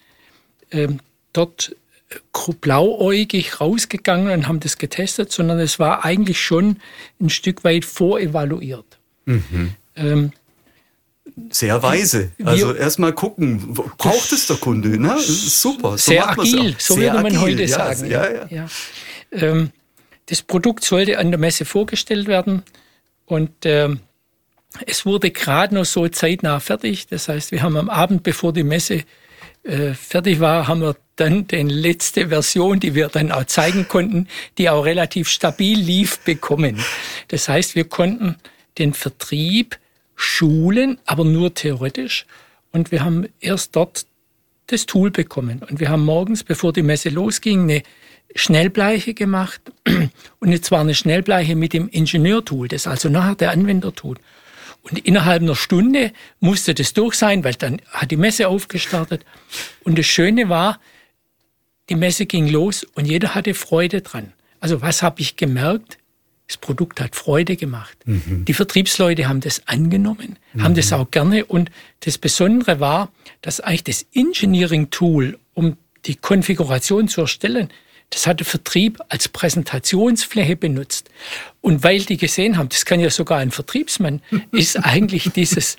ähm, 0.73 0.99
dort 1.33 1.77
äh, 2.11 2.53
blauäugig 2.61 3.61
rausgegangen 3.61 4.33
und 4.33 4.49
haben 4.49 4.59
das 4.59 4.79
getestet, 4.79 5.31
sondern 5.31 5.61
es 5.61 5.79
war 5.79 6.05
eigentlich 6.05 6.41
schon 6.41 6.79
ein 7.21 7.31
Stück 7.31 7.63
weit 7.63 7.85
vorevaluiert. 7.85 8.99
Mhm. 9.27 9.75
Ähm, 9.95 10.33
sehr 11.51 11.81
weise. 11.85 12.33
Also 12.43 12.75
erstmal 12.75 13.13
gucken, 13.13 13.75
braucht 13.75 14.33
es 14.33 14.49
der 14.49 14.57
Kunde? 14.57 15.01
Ne? 15.01 15.21
Super. 15.21 15.93
So 15.93 15.97
sehr 15.99 16.29
agil, 16.29 16.75
so 16.79 16.95
sehr 16.95 17.13
würde 17.13 17.23
man 17.23 17.27
agil. 17.27 17.39
heute 17.39 17.63
ja, 17.63 17.69
sagen. 17.69 18.11
Ja, 18.11 18.29
ja. 18.29 18.47
ja. 18.51 18.69
Ähm, 19.31 19.71
das 20.27 20.43
Produkt 20.43 20.83
sollte 20.83 21.17
an 21.17 21.31
der 21.31 21.39
Messe 21.39 21.65
vorgestellt 21.65 22.27
werden 22.27 22.65
und 23.25 23.53
ähm, 23.67 24.01
es 24.87 25.07
wurde 25.07 25.31
gerade 25.31 25.75
noch 25.75 25.85
so 25.85 26.09
zeitnah 26.09 26.61
fertig. 26.61 27.07
Das 27.07 27.29
heißt, 27.29 27.53
wir 27.53 27.63
haben 27.63 27.77
am 27.77 27.89
Abend, 27.89 28.23
bevor 28.23 28.53
die 28.53 28.65
Messe 28.65 29.05
äh, 29.63 29.95
fertig 29.95 30.41
war, 30.41 30.69
haben 30.69 30.83
wir 30.83 30.97
dann 31.17 31.47
die 31.49 31.63
letzte 31.63 32.29
Version, 32.29 32.79
die 32.79 32.95
wir 32.95 33.09
dann 33.09 33.33
auch 33.33 33.45
zeigen 33.45 33.89
konnten, 33.89 34.29
die 34.57 34.71
auch 34.71 34.85
relativ 34.85 35.29
stabil 35.29 35.79
lief, 35.79 36.21
bekommen. 36.21 36.83
Das 37.29 37.49
heißt, 37.49 37.75
wir 37.75 37.85
konnten 37.85 38.37
den 38.79 38.95
Vertrieb 38.95 39.79
schulen, 40.15 40.99
aber 41.07 41.25
nur 41.25 41.55
theoretisch. 41.55 42.27
Und 42.71 42.93
wir 42.93 43.05
haben 43.05 43.27
erst 43.41 43.75
dort 43.75 44.07
das 44.67 44.87
Tool 44.87 45.11
bekommen. 45.11 45.63
Und 45.69 45.81
wir 45.81 45.89
haben 45.89 46.05
morgens, 46.05 46.45
bevor 46.45 46.73
die 46.73 46.83
Messe 46.83 47.09
losging, 47.09 47.63
eine 47.63 47.83
Schnellbleiche 48.35 49.15
gemacht. 49.15 49.61
Und 50.39 50.65
zwar 50.65 50.81
eine 50.81 50.95
Schnellbleiche 50.95 51.57
mit 51.57 51.73
dem 51.73 51.89
Ingenieurtool, 51.89 52.69
das 52.69 52.87
also 52.87 53.09
nachher 53.09 53.35
der 53.35 53.51
Anwender 53.51 53.95
tut. 53.95 54.19
Und 54.83 54.99
innerhalb 55.01 55.43
einer 55.43 55.57
Stunde 55.57 56.13
musste 56.41 56.75
das 56.75 56.93
durch 56.95 57.15
sein, 57.15 57.45
weil 57.45 57.55
dann 57.55 57.81
hat 57.91 58.11
die 58.11 58.17
Messe 58.17 58.49
aufgestartet. 58.49 59.25
Und 59.85 59.99
das 59.99 60.07
Schöne 60.07 60.49
war, 60.49 60.81
die 61.89 61.95
Messe 61.95 62.27
ging 62.27 62.49
los 62.49 62.85
und 62.95 63.07
jeder 63.07 63.35
hatte 63.35 63.55
Freude 63.55 64.03
dran. 64.03 64.33
Also 64.61 64.83
was 64.83 65.03
habe 65.03 65.21
ich 65.21 65.37
gemerkt? 65.37 65.99
Das 66.47 66.57
Produkt 66.57 67.01
hat 67.01 67.15
Freude 67.15 67.57
gemacht. 67.57 67.97
Mhm. 68.07 68.47
Die 68.47 68.55
Vertriebsleute 68.55 69.29
haben 69.29 69.41
das 69.41 69.69
angenommen, 69.69 70.39
mhm. 70.55 70.63
haben 70.63 70.75
das 70.75 70.93
auch 70.95 71.11
gerne. 71.11 71.45
Und 71.45 71.71
das 72.01 72.17
Besondere 72.17 72.81
war, 72.81 73.13
dass 73.43 73.61
eigentlich 73.61 73.85
das 73.85 74.07
Engineering-Tool, 74.15 75.39
um 75.53 75.77
die 76.07 76.15
Konfiguration 76.15 77.09
zu 77.09 77.21
erstellen, 77.23 77.69
das 78.11 78.27
hat 78.27 78.41
der 78.41 78.47
Vertrieb 78.47 79.01
als 79.09 79.29
Präsentationsfläche 79.29 80.57
benutzt. 80.57 81.11
Und 81.61 81.85
weil 81.85 82.01
die 82.01 82.17
gesehen 82.17 82.57
haben, 82.57 82.69
das 82.69 82.85
kann 82.85 83.01
ja 83.01 83.11
sogar 83.11 83.39
ein 83.39 83.51
Vertriebsmann, 83.51 84.23
ist 84.53 84.77
eigentlich 84.77 85.31
dieses 85.33 85.77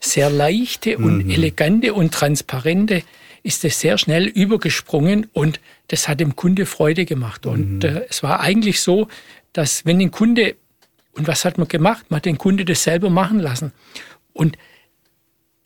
sehr 0.00 0.30
leichte 0.30 0.98
und 0.98 1.24
mhm. 1.24 1.30
elegante 1.30 1.94
und 1.94 2.12
transparente, 2.12 3.02
ist 3.42 3.64
es 3.64 3.80
sehr 3.80 3.98
schnell 3.98 4.26
übergesprungen 4.26 5.28
und 5.32 5.60
das 5.88 6.08
hat 6.08 6.20
dem 6.20 6.36
Kunde 6.36 6.66
Freude 6.66 7.04
gemacht. 7.04 7.46
Und 7.46 7.78
mhm. 7.78 7.88
äh, 7.88 8.06
es 8.08 8.22
war 8.22 8.40
eigentlich 8.40 8.80
so, 8.80 9.08
dass 9.52 9.86
wenn 9.86 10.00
ein 10.00 10.10
Kunde, 10.10 10.56
und 11.12 11.26
was 11.26 11.44
hat 11.44 11.58
man 11.58 11.68
gemacht? 11.68 12.06
Man 12.10 12.18
hat 12.18 12.26
den 12.26 12.38
Kunde 12.38 12.64
das 12.64 12.82
selber 12.82 13.10
machen 13.10 13.38
lassen. 13.38 13.72
Und 14.32 14.56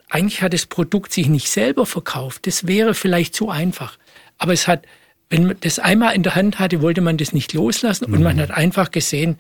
eigentlich 0.08 0.42
hat 0.42 0.52
das 0.52 0.66
Produkt 0.66 1.12
sich 1.12 1.28
nicht 1.28 1.48
selber 1.48 1.86
verkauft. 1.86 2.46
Das 2.46 2.66
wäre 2.66 2.94
vielleicht 2.94 3.34
zu 3.34 3.50
einfach. 3.50 3.98
Aber 4.38 4.52
es 4.52 4.68
hat 4.68 4.86
wenn 5.32 5.46
man 5.46 5.56
das 5.60 5.78
einmal 5.78 6.14
in 6.14 6.22
der 6.22 6.34
Hand 6.34 6.58
hatte, 6.58 6.82
wollte 6.82 7.00
man 7.00 7.16
das 7.16 7.32
nicht 7.32 7.54
loslassen 7.54 8.04
mhm. 8.08 8.14
und 8.14 8.22
man 8.22 8.36
mhm. 8.36 8.40
hat 8.40 8.50
einfach 8.50 8.90
gesehen, 8.90 9.38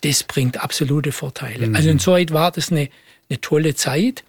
das 0.00 0.24
bringt 0.24 0.62
absolute 0.62 1.12
Vorteile. 1.12 1.68
Mhm. 1.68 1.76
Also 1.76 1.90
insoweit 1.90 2.32
war 2.32 2.50
das 2.50 2.72
eine, 2.72 2.88
eine 3.28 3.40
tolle 3.40 3.74
Zeit. 3.74 4.24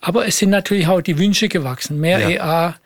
Aber 0.00 0.26
es 0.26 0.38
sind 0.38 0.50
natürlich 0.50 0.88
auch 0.88 1.00
die 1.00 1.18
Wünsche 1.18 1.48
gewachsen. 1.48 2.00
Mehr 2.00 2.18
ja. 2.18 2.30
EA, 2.30 2.76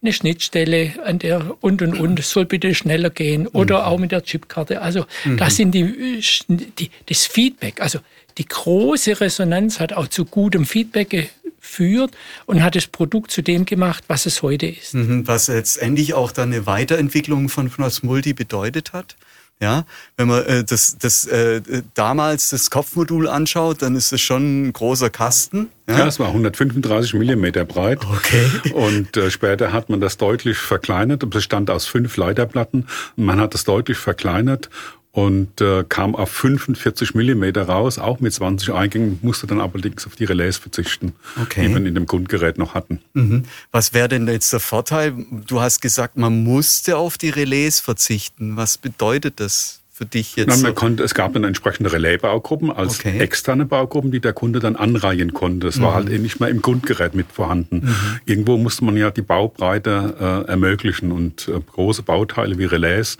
eine 0.00 0.12
Schnittstelle 0.12 0.92
an 1.04 1.18
der 1.18 1.56
und 1.60 1.82
und 1.82 1.98
und, 1.98 2.18
es 2.20 2.30
soll 2.30 2.44
bitte 2.44 2.74
schneller 2.74 3.10
gehen 3.10 3.48
oder 3.48 3.80
mhm. 3.80 3.84
auch 3.84 3.98
mit 3.98 4.12
der 4.12 4.22
Chipkarte. 4.22 4.80
Also 4.80 5.04
mhm. 5.24 5.36
das 5.36 5.56
sind 5.56 5.72
die, 5.72 6.20
die, 6.48 6.90
das 7.06 7.26
Feedback. 7.26 7.80
Also 7.80 7.98
die 8.38 8.46
große 8.46 9.20
Resonanz 9.20 9.80
hat 9.80 9.92
auch 9.92 10.06
zu 10.06 10.24
gutem 10.24 10.66
Feedback 10.66 11.30
führt 11.64 12.12
und 12.46 12.62
hat 12.62 12.76
das 12.76 12.86
Produkt 12.86 13.30
zu 13.30 13.42
dem 13.42 13.64
gemacht, 13.64 14.04
was 14.08 14.26
es 14.26 14.42
heute 14.42 14.66
ist. 14.66 14.94
Mhm, 14.94 15.26
was 15.26 15.48
letztendlich 15.48 16.14
auch 16.14 16.32
dann 16.32 16.52
eine 16.52 16.66
Weiterentwicklung 16.66 17.48
von 17.48 17.70
Fnos 17.70 18.02
Multi 18.02 18.32
bedeutet 18.32 18.92
hat. 18.92 19.16
Ja, 19.60 19.86
wenn 20.16 20.28
man 20.28 20.44
äh, 20.44 20.64
das, 20.64 20.98
das 20.98 21.26
äh, 21.26 21.62
damals 21.94 22.50
das 22.50 22.70
Kopfmodul 22.70 23.28
anschaut, 23.28 23.82
dann 23.82 23.94
ist 23.94 24.12
es 24.12 24.20
schon 24.20 24.66
ein 24.66 24.72
großer 24.72 25.10
Kasten. 25.10 25.68
Ja, 25.88 26.00
ja 26.00 26.06
es 26.08 26.18
war 26.18 26.26
135 26.28 27.14
Millimeter 27.14 27.64
breit. 27.64 28.00
Okay. 28.04 28.72
Und 28.74 29.16
äh, 29.16 29.30
später 29.30 29.72
hat 29.72 29.90
man 29.90 30.00
das 30.00 30.16
deutlich 30.16 30.58
verkleinert. 30.58 31.22
Es 31.22 31.30
bestand 31.30 31.70
aus 31.70 31.86
fünf 31.86 32.16
Leiterplatten. 32.16 32.88
Man 33.16 33.40
hat 33.40 33.54
das 33.54 33.64
deutlich 33.64 33.96
verkleinert 33.96 34.70
und 35.14 35.60
äh, 35.60 35.84
kam 35.88 36.16
auf 36.16 36.28
45 36.28 37.14
Millimeter 37.14 37.62
raus, 37.62 38.00
auch 38.00 38.18
mit 38.18 38.34
20 38.34 38.74
Eingängen, 38.74 39.20
musste 39.22 39.46
dann 39.46 39.60
allerdings 39.60 40.04
auf 40.08 40.16
die 40.16 40.24
Relais 40.24 40.58
verzichten, 40.58 41.12
okay. 41.40 41.68
die 41.68 41.72
wir 41.72 41.86
in 41.86 41.94
dem 41.94 42.06
Grundgerät 42.06 42.58
noch 42.58 42.74
hatten. 42.74 42.98
Mhm. 43.12 43.44
Was 43.70 43.94
wäre 43.94 44.08
denn 44.08 44.26
jetzt 44.26 44.52
der 44.52 44.58
Vorteil? 44.58 45.14
Du 45.46 45.60
hast 45.60 45.80
gesagt, 45.80 46.16
man 46.16 46.42
musste 46.42 46.96
auf 46.96 47.16
die 47.16 47.30
Relais 47.30 47.78
verzichten. 47.78 48.56
Was 48.56 48.76
bedeutet 48.76 49.38
das? 49.38 49.80
Für 49.96 50.06
dich 50.06 50.34
jetzt? 50.34 50.48
Nein, 50.48 50.62
man 50.62 50.74
konnte, 50.74 51.04
es 51.04 51.14
gab 51.14 51.34
dann 51.34 51.44
entsprechende 51.44 51.92
Relais-Baugruppen 51.92 52.72
als 52.72 52.98
okay. 52.98 53.16
externe 53.20 53.64
Baugruppen, 53.64 54.10
die 54.10 54.18
der 54.18 54.32
Kunde 54.32 54.58
dann 54.58 54.74
anreihen 54.74 55.32
konnte. 55.32 55.68
Das 55.68 55.76
mhm. 55.76 55.82
war 55.82 55.94
halt 55.94 56.10
eh 56.10 56.18
nicht 56.18 56.40
mehr 56.40 56.48
im 56.48 56.60
Grundgerät 56.60 57.14
mit 57.14 57.30
vorhanden. 57.30 57.76
Mhm. 57.76 58.20
Irgendwo 58.24 58.56
musste 58.56 58.84
man 58.84 58.96
ja 58.96 59.12
die 59.12 59.22
Baubreite 59.22 60.16
äh, 60.48 60.50
ermöglichen 60.50 61.12
und 61.12 61.46
äh, 61.46 61.60
große 61.60 62.02
Bauteile 62.02 62.58
wie 62.58 62.64
Relais 62.64 63.18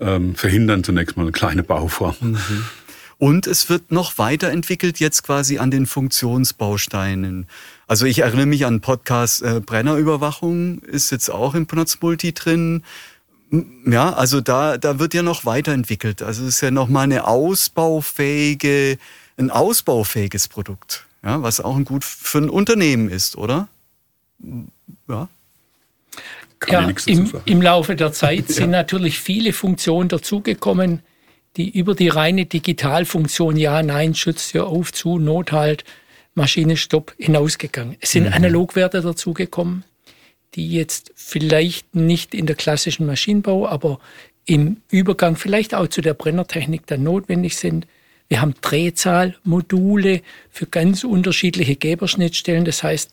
ähm, 0.00 0.34
verhindern 0.34 0.84
zunächst 0.84 1.16
mal 1.16 1.24
eine 1.24 1.32
kleine 1.32 1.62
Bauform. 1.62 2.16
Mhm. 2.20 2.64
Und 3.18 3.46
es 3.46 3.70
wird 3.70 3.92
noch 3.92 4.18
weiterentwickelt 4.18 5.00
jetzt 5.00 5.22
quasi 5.22 5.58
an 5.58 5.70
den 5.70 5.86
Funktionsbausteinen. 5.86 7.46
Also 7.86 8.04
ich 8.04 8.18
erinnere 8.18 8.46
mich 8.46 8.66
an 8.66 8.80
Podcast 8.80 9.42
äh, 9.42 9.60
Brennerüberwachung, 9.64 10.80
ist 10.80 11.10
jetzt 11.12 11.30
auch 11.30 11.54
im 11.54 11.66
Pnotz 11.66 11.98
Multi 12.02 12.34
drin. 12.34 12.82
Ja, 13.86 14.12
also 14.12 14.40
da, 14.40 14.76
da 14.76 14.98
wird 14.98 15.14
ja 15.14 15.22
noch 15.22 15.46
weiterentwickelt. 15.46 16.20
Also 16.20 16.42
es 16.42 16.56
ist 16.56 16.60
ja 16.60 16.70
nochmal 16.70 17.04
eine 17.04 17.26
ausbaufähige, 17.26 18.98
ein 19.38 19.50
ausbaufähiges 19.50 20.48
Produkt, 20.48 21.06
ja, 21.22 21.42
was 21.42 21.60
auch 21.60 21.76
ein 21.76 21.84
gut 21.84 22.04
für 22.04 22.38
ein 22.38 22.50
Unternehmen 22.50 23.08
ist, 23.08 23.36
oder? 23.36 23.68
Ja. 25.08 25.28
Kann 26.58 26.88
ja, 26.88 26.94
im, 27.06 27.32
im, 27.44 27.62
Laufe 27.62 27.96
der 27.96 28.12
Zeit 28.12 28.48
sind 28.48 28.72
ja. 28.72 28.78
natürlich 28.78 29.18
viele 29.18 29.52
Funktionen 29.52 30.08
dazugekommen, 30.08 31.00
die 31.56 31.70
über 31.70 31.94
die 31.94 32.08
reine 32.08 32.46
Digitalfunktion 32.46 33.56
Ja, 33.56 33.82
Nein, 33.82 34.14
Schutz, 34.14 34.50
Tür 34.50 34.66
auf, 34.66 34.92
zu, 34.92 35.18
Nothalt, 35.18 35.84
Maschine, 36.34 36.76
Stopp 36.76 37.14
hinausgegangen. 37.18 37.96
Es 38.00 38.12
sind 38.12 38.26
mhm. 38.26 38.32
Analogwerte 38.32 39.00
dazugekommen, 39.00 39.84
die 40.54 40.70
jetzt 40.70 41.12
vielleicht 41.14 41.94
nicht 41.94 42.34
in 42.34 42.46
der 42.46 42.56
klassischen 42.56 43.06
Maschinenbau, 43.06 43.66
aber 43.66 43.98
im 44.44 44.78
Übergang 44.90 45.36
vielleicht 45.36 45.74
auch 45.74 45.88
zu 45.88 46.00
der 46.00 46.14
Brennertechnik 46.14 46.86
dann 46.86 47.02
notwendig 47.02 47.56
sind. 47.56 47.86
Wir 48.28 48.40
haben 48.40 48.54
Drehzahlmodule 48.60 50.22
für 50.50 50.66
ganz 50.66 51.04
unterschiedliche 51.04 51.76
Geberschnittstellen. 51.76 52.64
Das 52.64 52.82
heißt, 52.82 53.12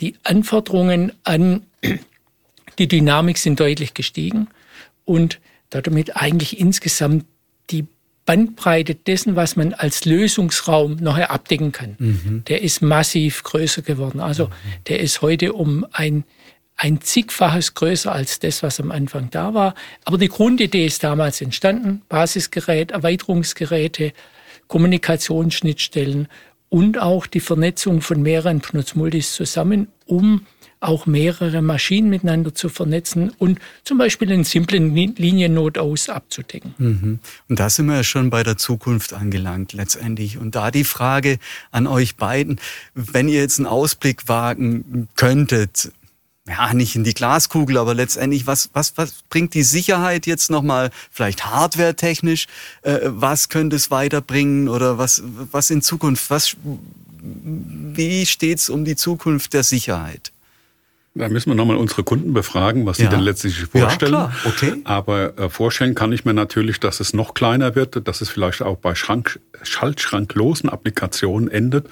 die 0.00 0.16
Anforderungen 0.24 1.12
an 1.22 1.62
die 2.78 2.88
Dynamik 2.88 3.38
sind 3.38 3.60
deutlich 3.60 3.94
gestiegen 3.94 4.48
und 5.04 5.40
damit 5.70 6.16
eigentlich 6.16 6.58
insgesamt 6.60 7.24
die 7.70 7.86
Bandbreite 8.26 8.94
dessen, 8.94 9.36
was 9.36 9.56
man 9.56 9.74
als 9.74 10.04
Lösungsraum 10.04 10.96
nachher 10.96 11.30
abdecken 11.30 11.72
kann, 11.72 11.96
mhm. 11.98 12.42
der 12.48 12.62
ist 12.62 12.80
massiv 12.80 13.42
größer 13.42 13.82
geworden. 13.82 14.20
Also 14.20 14.46
mhm. 14.46 14.50
der 14.88 15.00
ist 15.00 15.20
heute 15.20 15.52
um 15.52 15.86
ein, 15.92 16.24
ein 16.76 17.00
zigfaches 17.00 17.74
größer 17.74 18.10
als 18.10 18.38
das, 18.38 18.62
was 18.62 18.80
am 18.80 18.90
Anfang 18.90 19.28
da 19.30 19.52
war. 19.52 19.74
Aber 20.04 20.16
die 20.16 20.28
Grundidee 20.28 20.86
ist 20.86 21.04
damals 21.04 21.40
entstanden. 21.40 22.02
Basisgerät, 22.08 22.92
Erweiterungsgeräte, 22.92 24.12
Kommunikationsschnittstellen 24.68 26.28
und 26.70 26.98
auch 26.98 27.26
die 27.26 27.40
Vernetzung 27.40 28.00
von 28.00 28.22
mehreren 28.22 28.60
Pnutzmultis 28.60 29.34
zusammen, 29.34 29.88
um 30.06 30.46
auch 30.80 31.06
mehrere 31.06 31.62
Maschinen 31.62 32.10
miteinander 32.10 32.54
zu 32.54 32.68
vernetzen 32.68 33.32
und 33.38 33.58
zum 33.84 33.98
Beispiel 33.98 34.32
einen 34.32 34.44
simplen 34.44 34.94
Liniennotaus 34.94 36.08
abzudecken. 36.08 36.74
Mhm. 36.78 37.18
Und 37.48 37.60
da 37.60 37.70
sind 37.70 37.86
wir 37.86 37.96
ja 37.96 38.04
schon 38.04 38.30
bei 38.30 38.42
der 38.42 38.56
Zukunft 38.56 39.12
angelangt 39.12 39.72
letztendlich. 39.72 40.38
Und 40.38 40.54
da 40.54 40.70
die 40.70 40.84
Frage 40.84 41.38
an 41.70 41.86
euch 41.86 42.16
beiden, 42.16 42.60
wenn 42.94 43.28
ihr 43.28 43.40
jetzt 43.40 43.58
einen 43.58 43.66
Ausblick 43.66 44.28
wagen 44.28 45.08
könntet, 45.16 45.92
ja, 46.46 46.74
nicht 46.74 46.94
in 46.94 47.04
die 47.04 47.14
Glaskugel, 47.14 47.78
aber 47.78 47.94
letztendlich, 47.94 48.46
was, 48.46 48.68
was, 48.74 48.96
was 48.96 49.14
bringt 49.30 49.54
die 49.54 49.62
Sicherheit 49.62 50.26
jetzt 50.26 50.50
nochmal, 50.50 50.90
vielleicht 51.10 51.46
hardware-technisch, 51.46 52.46
äh, 52.82 53.00
was 53.04 53.48
könnte 53.48 53.76
es 53.76 53.90
weiterbringen 53.90 54.68
oder 54.68 54.98
was, 54.98 55.22
was 55.24 55.70
in 55.70 55.80
Zukunft, 55.80 56.28
was, 56.28 56.56
wie 57.22 58.26
steht's 58.26 58.68
um 58.68 58.84
die 58.84 58.96
Zukunft 58.96 59.54
der 59.54 59.62
Sicherheit? 59.62 60.32
Da 61.16 61.28
müssen 61.28 61.50
wir 61.50 61.54
nochmal 61.54 61.76
unsere 61.76 62.02
Kunden 62.02 62.32
befragen, 62.32 62.86
was 62.86 62.96
sie 62.96 63.06
denn 63.06 63.20
letztlich 63.20 63.56
vorstellen. 63.66 64.12
Ja, 64.12 64.32
klar. 64.32 64.34
Okay. 64.44 64.80
Aber 64.82 65.38
äh, 65.38 65.48
vorstellen 65.48 65.94
kann 65.94 66.12
ich 66.12 66.24
mir 66.24 66.34
natürlich, 66.34 66.80
dass 66.80 66.98
es 66.98 67.14
noch 67.14 67.34
kleiner 67.34 67.76
wird, 67.76 68.08
dass 68.08 68.20
es 68.20 68.30
vielleicht 68.30 68.62
auch 68.62 68.78
bei 68.78 68.96
Schrank, 68.96 69.38
schaltschranklosen 69.62 70.68
Applikationen 70.68 71.48
endet, 71.48 71.86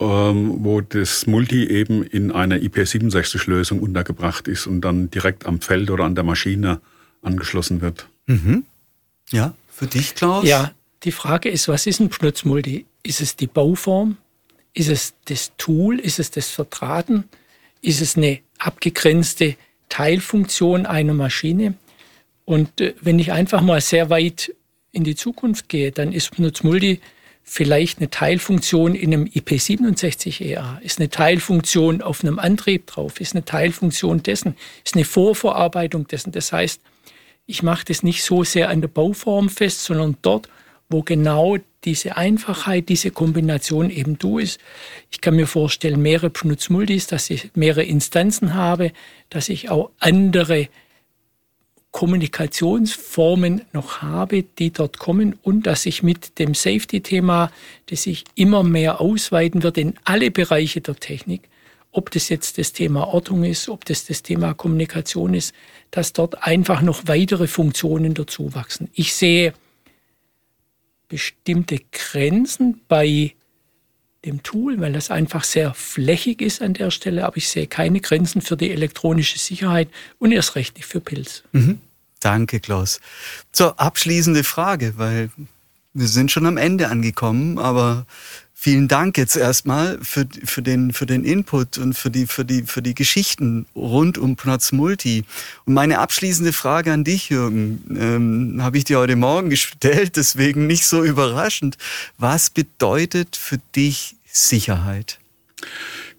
ähm, 0.00 0.56
wo 0.64 0.80
das 0.80 1.28
Multi 1.28 1.68
eben 1.68 2.02
in 2.02 2.32
einer 2.32 2.56
IP67-Lösung 2.56 3.78
untergebracht 3.78 4.48
ist 4.48 4.66
und 4.66 4.80
dann 4.80 5.08
direkt 5.08 5.46
am 5.46 5.60
Feld 5.60 5.88
oder 5.92 6.02
an 6.02 6.16
der 6.16 6.24
Maschine 6.24 6.80
angeschlossen 7.22 7.80
wird. 7.80 8.08
Mhm. 8.26 8.64
Ja, 9.30 9.54
für 9.70 9.86
dich, 9.86 10.16
Klaus? 10.16 10.44
Ja, 10.44 10.72
die 11.04 11.12
Frage 11.12 11.48
ist, 11.48 11.68
was 11.68 11.86
ist 11.86 12.00
ein 12.00 12.08
Pnutzmulti? 12.08 12.86
Ist 13.04 13.20
es 13.20 13.36
die 13.36 13.46
Bauform? 13.46 14.16
Ist 14.74 14.88
es 14.88 15.14
das 15.26 15.52
Tool? 15.58 16.00
Ist 16.00 16.18
es 16.18 16.32
das 16.32 16.48
Vertraten? 16.48 17.28
Ist 17.82 18.00
es 18.00 18.16
eine 18.16 18.38
abgegrenzte 18.58 19.56
Teilfunktion 19.88 20.86
einer 20.86 21.12
Maschine. 21.12 21.74
Und 22.44 22.80
äh, 22.80 22.94
wenn 23.00 23.18
ich 23.18 23.32
einfach 23.32 23.60
mal 23.60 23.80
sehr 23.80 24.08
weit 24.08 24.54
in 24.92 25.04
die 25.04 25.16
Zukunft 25.16 25.68
gehe, 25.68 25.92
dann 25.92 26.12
ist 26.12 26.38
Nutzmulti 26.38 27.00
vielleicht 27.42 27.98
eine 27.98 28.08
Teilfunktion 28.08 28.94
in 28.94 29.12
einem 29.12 29.24
IP67EA, 29.24 30.80
ist 30.80 31.00
eine 31.00 31.10
Teilfunktion 31.10 32.00
auf 32.00 32.22
einem 32.22 32.38
Antrieb 32.38 32.86
drauf, 32.86 33.20
ist 33.20 33.34
eine 33.34 33.44
Teilfunktion 33.44 34.22
dessen, 34.22 34.56
ist 34.84 34.94
eine 34.94 35.04
Vorverarbeitung 35.04 36.06
dessen. 36.06 36.32
Das 36.32 36.52
heißt, 36.52 36.80
ich 37.46 37.62
mache 37.62 37.84
das 37.86 38.02
nicht 38.02 38.22
so 38.22 38.44
sehr 38.44 38.68
an 38.68 38.80
der 38.80 38.88
Bauform 38.88 39.48
fest, 39.48 39.84
sondern 39.84 40.16
dort, 40.22 40.48
wo 40.92 41.02
genau 41.02 41.56
diese 41.84 42.16
Einfachheit, 42.16 42.88
diese 42.88 43.10
Kombination 43.10 43.90
eben 43.90 44.18
du 44.18 44.38
ist. 44.38 44.60
Ich 45.10 45.20
kann 45.20 45.34
mir 45.34 45.46
vorstellen, 45.46 46.00
mehrere 46.00 46.30
Pnutzmultis, 46.30 47.06
dass 47.08 47.30
ich 47.30 47.50
mehrere 47.54 47.82
Instanzen 47.82 48.54
habe, 48.54 48.92
dass 49.30 49.48
ich 49.48 49.70
auch 49.70 49.90
andere 49.98 50.68
Kommunikationsformen 51.90 53.62
noch 53.72 54.00
habe, 54.00 54.44
die 54.44 54.72
dort 54.72 54.98
kommen 54.98 55.38
und 55.42 55.66
dass 55.66 55.84
ich 55.84 56.02
mit 56.02 56.38
dem 56.38 56.54
Safety-Thema, 56.54 57.50
das 57.86 58.04
sich 58.04 58.24
immer 58.34 58.62
mehr 58.62 59.00
ausweiten 59.00 59.62
wird 59.62 59.76
in 59.76 59.94
alle 60.04 60.30
Bereiche 60.30 60.80
der 60.80 60.96
Technik, 60.96 61.48
ob 61.90 62.10
das 62.10 62.30
jetzt 62.30 62.56
das 62.56 62.72
Thema 62.72 63.08
Ortung 63.08 63.44
ist, 63.44 63.68
ob 63.68 63.84
das 63.84 64.06
das 64.06 64.22
Thema 64.22 64.54
Kommunikation 64.54 65.34
ist, 65.34 65.54
dass 65.90 66.14
dort 66.14 66.42
einfach 66.42 66.80
noch 66.80 67.02
weitere 67.06 67.46
Funktionen 67.46 68.14
dazu 68.14 68.54
wachsen. 68.54 68.88
Ich 68.94 69.14
sehe 69.14 69.52
bestimmte 71.12 71.78
Grenzen 71.92 72.80
bei 72.88 73.34
dem 74.24 74.42
Tool, 74.42 74.80
weil 74.80 74.94
das 74.94 75.10
einfach 75.10 75.44
sehr 75.44 75.74
flächig 75.74 76.40
ist 76.40 76.62
an 76.62 76.72
der 76.72 76.90
Stelle, 76.90 77.26
aber 77.26 77.36
ich 77.36 77.50
sehe 77.50 77.66
keine 77.66 78.00
Grenzen 78.00 78.40
für 78.40 78.56
die 78.56 78.70
elektronische 78.70 79.38
Sicherheit 79.38 79.90
und 80.18 80.32
erst 80.32 80.56
recht 80.56 80.76
nicht 80.76 80.86
für 80.86 81.00
Pilz. 81.00 81.42
Mhm. 81.52 81.80
Danke, 82.20 82.60
Klaus. 82.60 82.98
Zur 83.50 83.78
abschließende 83.78 84.42
Frage, 84.42 84.94
weil 84.96 85.30
wir 85.92 86.08
sind 86.08 86.30
schon 86.30 86.46
am 86.46 86.56
Ende 86.56 86.88
angekommen, 86.88 87.58
aber 87.58 88.06
Vielen 88.64 88.86
Dank 88.86 89.18
jetzt 89.18 89.34
erstmal 89.34 89.98
für, 90.02 90.24
für, 90.44 90.62
den, 90.62 90.92
für 90.92 91.04
den 91.04 91.24
Input 91.24 91.78
und 91.78 91.94
für 91.94 92.10
die, 92.10 92.28
für, 92.28 92.44
die, 92.44 92.62
für 92.62 92.80
die 92.80 92.94
Geschichten 92.94 93.66
rund 93.74 94.18
um 94.18 94.36
Pnotz 94.36 94.70
Multi. 94.70 95.24
Und 95.64 95.74
meine 95.74 95.98
abschließende 95.98 96.52
Frage 96.52 96.92
an 96.92 97.02
dich, 97.02 97.28
Jürgen, 97.28 97.82
ähm, 97.98 98.62
habe 98.62 98.78
ich 98.78 98.84
dir 98.84 99.00
heute 99.00 99.16
Morgen 99.16 99.50
gestellt, 99.50 100.14
deswegen 100.14 100.68
nicht 100.68 100.86
so 100.86 101.02
überraschend. 101.02 101.76
Was 102.18 102.50
bedeutet 102.50 103.34
für 103.34 103.58
dich 103.74 104.14
Sicherheit? 104.30 105.18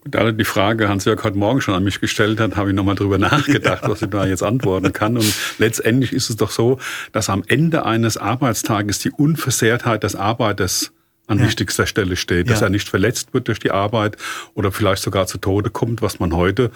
Da 0.03 0.29
die 0.33 0.43
Frage 0.43 0.89
Hans-Jörg 0.89 1.23
heute 1.23 1.37
Morgen 1.37 1.61
schon 1.61 1.75
an 1.75 1.85
mich 1.85 2.01
gestellt 2.01 2.41
hat, 2.41 2.57
habe 2.57 2.71
ich 2.71 2.75
nochmal 2.75 2.95
drüber 2.95 3.17
nachgedacht, 3.19 3.83
was 3.87 4.01
ich 4.01 4.09
da 4.09 4.25
jetzt 4.25 4.43
antworten 4.43 4.91
kann. 4.91 5.15
Und 5.15 5.33
letztendlich 5.59 6.11
ist 6.11 6.29
es 6.29 6.35
doch 6.35 6.51
so, 6.51 6.77
dass 7.13 7.29
am 7.29 7.45
Ende 7.47 7.85
eines 7.85 8.17
Arbeitstages 8.17 8.99
die 8.99 9.11
Unversehrtheit 9.11 10.03
des 10.03 10.17
Arbeiters 10.17 10.91
an 11.27 11.39
ja. 11.39 11.45
wichtigster 11.45 11.85
Stelle 11.85 12.15
steht, 12.15 12.49
dass 12.49 12.59
ja. 12.59 12.67
er 12.67 12.69
nicht 12.69 12.89
verletzt 12.89 13.33
wird 13.33 13.47
durch 13.47 13.59
die 13.59 13.71
Arbeit 13.71 14.17
oder 14.53 14.71
vielleicht 14.71 15.03
sogar 15.03 15.27
zu 15.27 15.37
Tode 15.37 15.69
kommt, 15.69 16.01
was 16.01 16.19
man 16.19 16.33
heute 16.35 16.71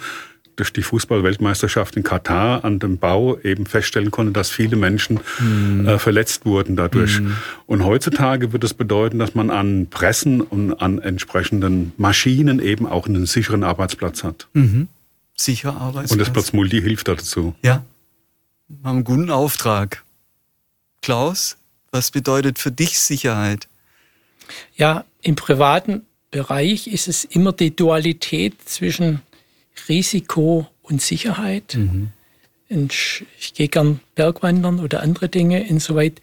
durch 0.58 0.72
die 0.72 0.82
Fußball-Weltmeisterschaft 0.82 1.96
in 1.96 2.02
Katar 2.02 2.64
an 2.64 2.80
dem 2.80 2.98
Bau 2.98 3.38
eben 3.40 3.64
feststellen 3.64 4.10
konnte, 4.10 4.32
dass 4.32 4.50
viele 4.50 4.76
Menschen 4.76 5.20
mhm. 5.38 5.86
äh, 5.86 5.98
verletzt 5.98 6.44
wurden 6.46 6.74
dadurch. 6.74 7.20
Mhm. 7.20 7.36
Und 7.66 7.84
heutzutage 7.84 8.52
wird 8.52 8.64
es 8.64 8.74
bedeuten, 8.74 9.18
dass 9.20 9.34
man 9.34 9.50
an 9.50 9.86
Pressen 9.88 10.40
und 10.40 10.74
an 10.74 10.98
entsprechenden 10.98 11.92
Maschinen 11.96 12.58
eben 12.58 12.86
auch 12.86 13.06
einen 13.06 13.26
sicheren 13.26 13.62
Arbeitsplatz 13.62 14.24
hat. 14.24 14.48
Mhm. 14.52 14.88
Sicher 15.36 15.76
Arbeitsplatz. 15.76 16.10
Und 16.10 16.18
das 16.18 16.32
Platz 16.32 16.52
Multi 16.52 16.80
hilft 16.82 17.06
dazu. 17.06 17.54
Ja, 17.62 17.84
wir 18.66 18.78
haben 18.82 18.96
einen 18.96 19.04
guten 19.04 19.30
Auftrag. 19.30 20.02
Klaus, 21.02 21.56
was 21.92 22.10
bedeutet 22.10 22.58
für 22.58 22.72
dich 22.72 22.98
Sicherheit? 22.98 23.68
Ja, 24.76 25.04
im 25.22 25.34
privaten 25.34 26.06
Bereich 26.30 26.88
ist 26.88 27.08
es 27.08 27.24
immer 27.24 27.52
die 27.52 27.74
Dualität 27.74 28.54
zwischen 28.64 29.22
Risiko 29.88 30.66
und 30.82 31.00
Sicherheit. 31.00 31.76
Mhm. 31.76 32.10
Ich 32.68 33.54
gehe 33.54 33.68
gern 33.68 34.00
Bergwandern 34.14 34.80
oder 34.80 35.02
andere 35.02 35.28
Dinge, 35.28 35.66
insoweit 35.66 36.20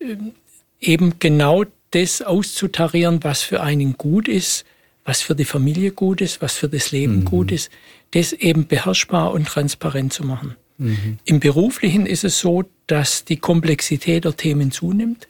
ähm, 0.00 0.32
eben 0.80 1.18
genau 1.18 1.64
das 1.90 2.22
auszutarieren, 2.22 3.24
was 3.24 3.42
für 3.42 3.62
einen 3.62 3.94
gut 3.94 4.28
ist, 4.28 4.64
was 5.04 5.20
für 5.20 5.34
die 5.34 5.44
Familie 5.44 5.90
gut 5.90 6.20
ist, 6.20 6.40
was 6.40 6.56
für 6.56 6.68
das 6.68 6.92
Leben 6.92 7.20
mhm. 7.20 7.24
gut 7.24 7.52
ist, 7.52 7.70
das 8.12 8.32
eben 8.32 8.66
beherrschbar 8.66 9.32
und 9.32 9.48
transparent 9.48 10.12
zu 10.12 10.24
machen. 10.24 10.56
Mhm. 10.78 11.18
Im 11.24 11.40
beruflichen 11.40 12.06
ist 12.06 12.24
es 12.24 12.38
so, 12.38 12.64
dass 12.86 13.24
die 13.24 13.36
Komplexität 13.36 14.24
der 14.24 14.36
Themen 14.36 14.70
zunimmt 14.70 15.28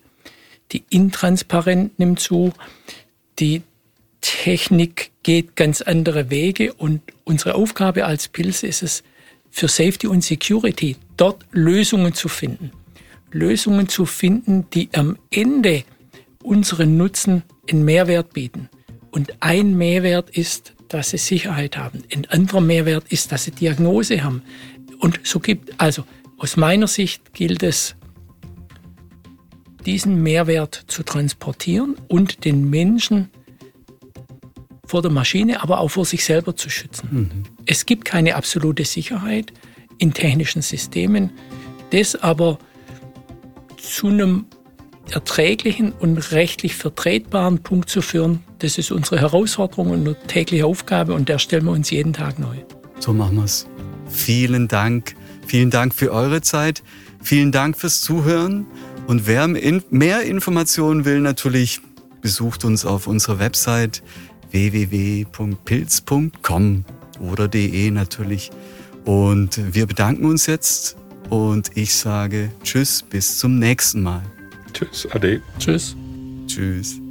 die 0.72 0.84
Intransparenz 0.90 1.92
nimmt 1.98 2.20
zu, 2.20 2.52
die 3.38 3.62
Technik 4.20 5.10
geht 5.22 5.56
ganz 5.56 5.82
andere 5.82 6.30
Wege 6.30 6.72
und 6.74 7.02
unsere 7.24 7.54
Aufgabe 7.54 8.06
als 8.06 8.28
Pilz 8.28 8.62
ist 8.62 8.82
es, 8.82 9.02
für 9.50 9.68
Safety 9.68 10.06
und 10.06 10.24
Security 10.24 10.96
dort 11.16 11.44
Lösungen 11.52 12.14
zu 12.14 12.28
finden. 12.28 12.72
Lösungen 13.32 13.88
zu 13.88 14.06
finden, 14.06 14.66
die 14.72 14.88
am 14.94 15.18
Ende 15.30 15.84
unseren 16.42 16.96
Nutzen 16.96 17.42
einen 17.68 17.84
Mehrwert 17.84 18.32
bieten. 18.32 18.68
Und 19.10 19.34
ein 19.40 19.76
Mehrwert 19.76 20.30
ist, 20.30 20.74
dass 20.88 21.10
sie 21.10 21.18
Sicherheit 21.18 21.76
haben. 21.76 22.02
Ein 22.12 22.26
anderer 22.26 22.60
Mehrwert 22.60 23.04
ist, 23.10 23.32
dass 23.32 23.44
sie 23.44 23.50
Diagnose 23.50 24.22
haben. 24.24 24.42
Und 24.98 25.20
so 25.24 25.40
gibt, 25.40 25.78
also 25.80 26.04
aus 26.38 26.56
meiner 26.56 26.86
Sicht 26.86 27.34
gilt 27.34 27.62
es, 27.62 27.94
diesen 29.86 30.22
Mehrwert 30.22 30.84
zu 30.86 31.02
transportieren 31.02 31.96
und 32.08 32.44
den 32.44 32.68
Menschen 32.70 33.30
vor 34.86 35.02
der 35.02 35.10
Maschine, 35.10 35.62
aber 35.62 35.80
auch 35.80 35.88
vor 35.88 36.04
sich 36.04 36.24
selber 36.24 36.56
zu 36.56 36.68
schützen. 36.68 37.08
Mhm. 37.10 37.30
Es 37.66 37.86
gibt 37.86 38.04
keine 38.04 38.36
absolute 38.36 38.84
Sicherheit 38.84 39.52
in 39.98 40.12
technischen 40.12 40.62
Systemen, 40.62 41.30
das 41.90 42.16
aber 42.16 42.58
zu 43.78 44.08
einem 44.08 44.46
erträglichen 45.10 45.92
und 45.92 46.32
rechtlich 46.32 46.74
vertretbaren 46.74 47.62
Punkt 47.62 47.88
zu 47.88 48.02
führen, 48.02 48.40
das 48.60 48.78
ist 48.78 48.92
unsere 48.92 49.20
Herausforderung 49.20 49.90
und 49.90 50.00
eine 50.00 50.16
tägliche 50.26 50.66
Aufgabe 50.66 51.14
und 51.14 51.28
der 51.28 51.38
stellen 51.38 51.64
wir 51.64 51.72
uns 51.72 51.90
jeden 51.90 52.12
Tag 52.12 52.38
neu. 52.38 52.56
So 53.00 53.12
machen 53.12 53.36
wir 53.36 53.44
es. 53.44 53.66
Vielen 54.08 54.68
Dank. 54.68 55.14
Vielen 55.46 55.70
Dank 55.70 55.94
für 55.94 56.12
eure 56.12 56.40
Zeit. 56.40 56.82
Vielen 57.20 57.50
Dank 57.52 57.76
fürs 57.76 58.00
Zuhören. 58.00 58.66
Und 59.06 59.26
wer 59.26 59.48
mehr 59.48 60.22
Informationen 60.22 61.04
will, 61.04 61.20
natürlich 61.20 61.80
besucht 62.20 62.64
uns 62.64 62.86
auf 62.86 63.06
unserer 63.06 63.38
Website 63.38 64.02
www.pilz.com 64.50 65.24
oder 67.20 67.48
de 67.48 67.90
natürlich. 67.90 68.50
Und 69.04 69.74
wir 69.74 69.86
bedanken 69.86 70.24
uns 70.26 70.46
jetzt 70.46 70.96
und 71.28 71.76
ich 71.76 71.94
sage 71.94 72.50
Tschüss, 72.62 73.02
bis 73.02 73.38
zum 73.38 73.58
nächsten 73.58 74.02
Mal. 74.02 74.22
Tschüss, 74.72 75.08
Ade. 75.10 75.42
Tschüss. 75.58 75.96
Tschüss. 76.46 77.01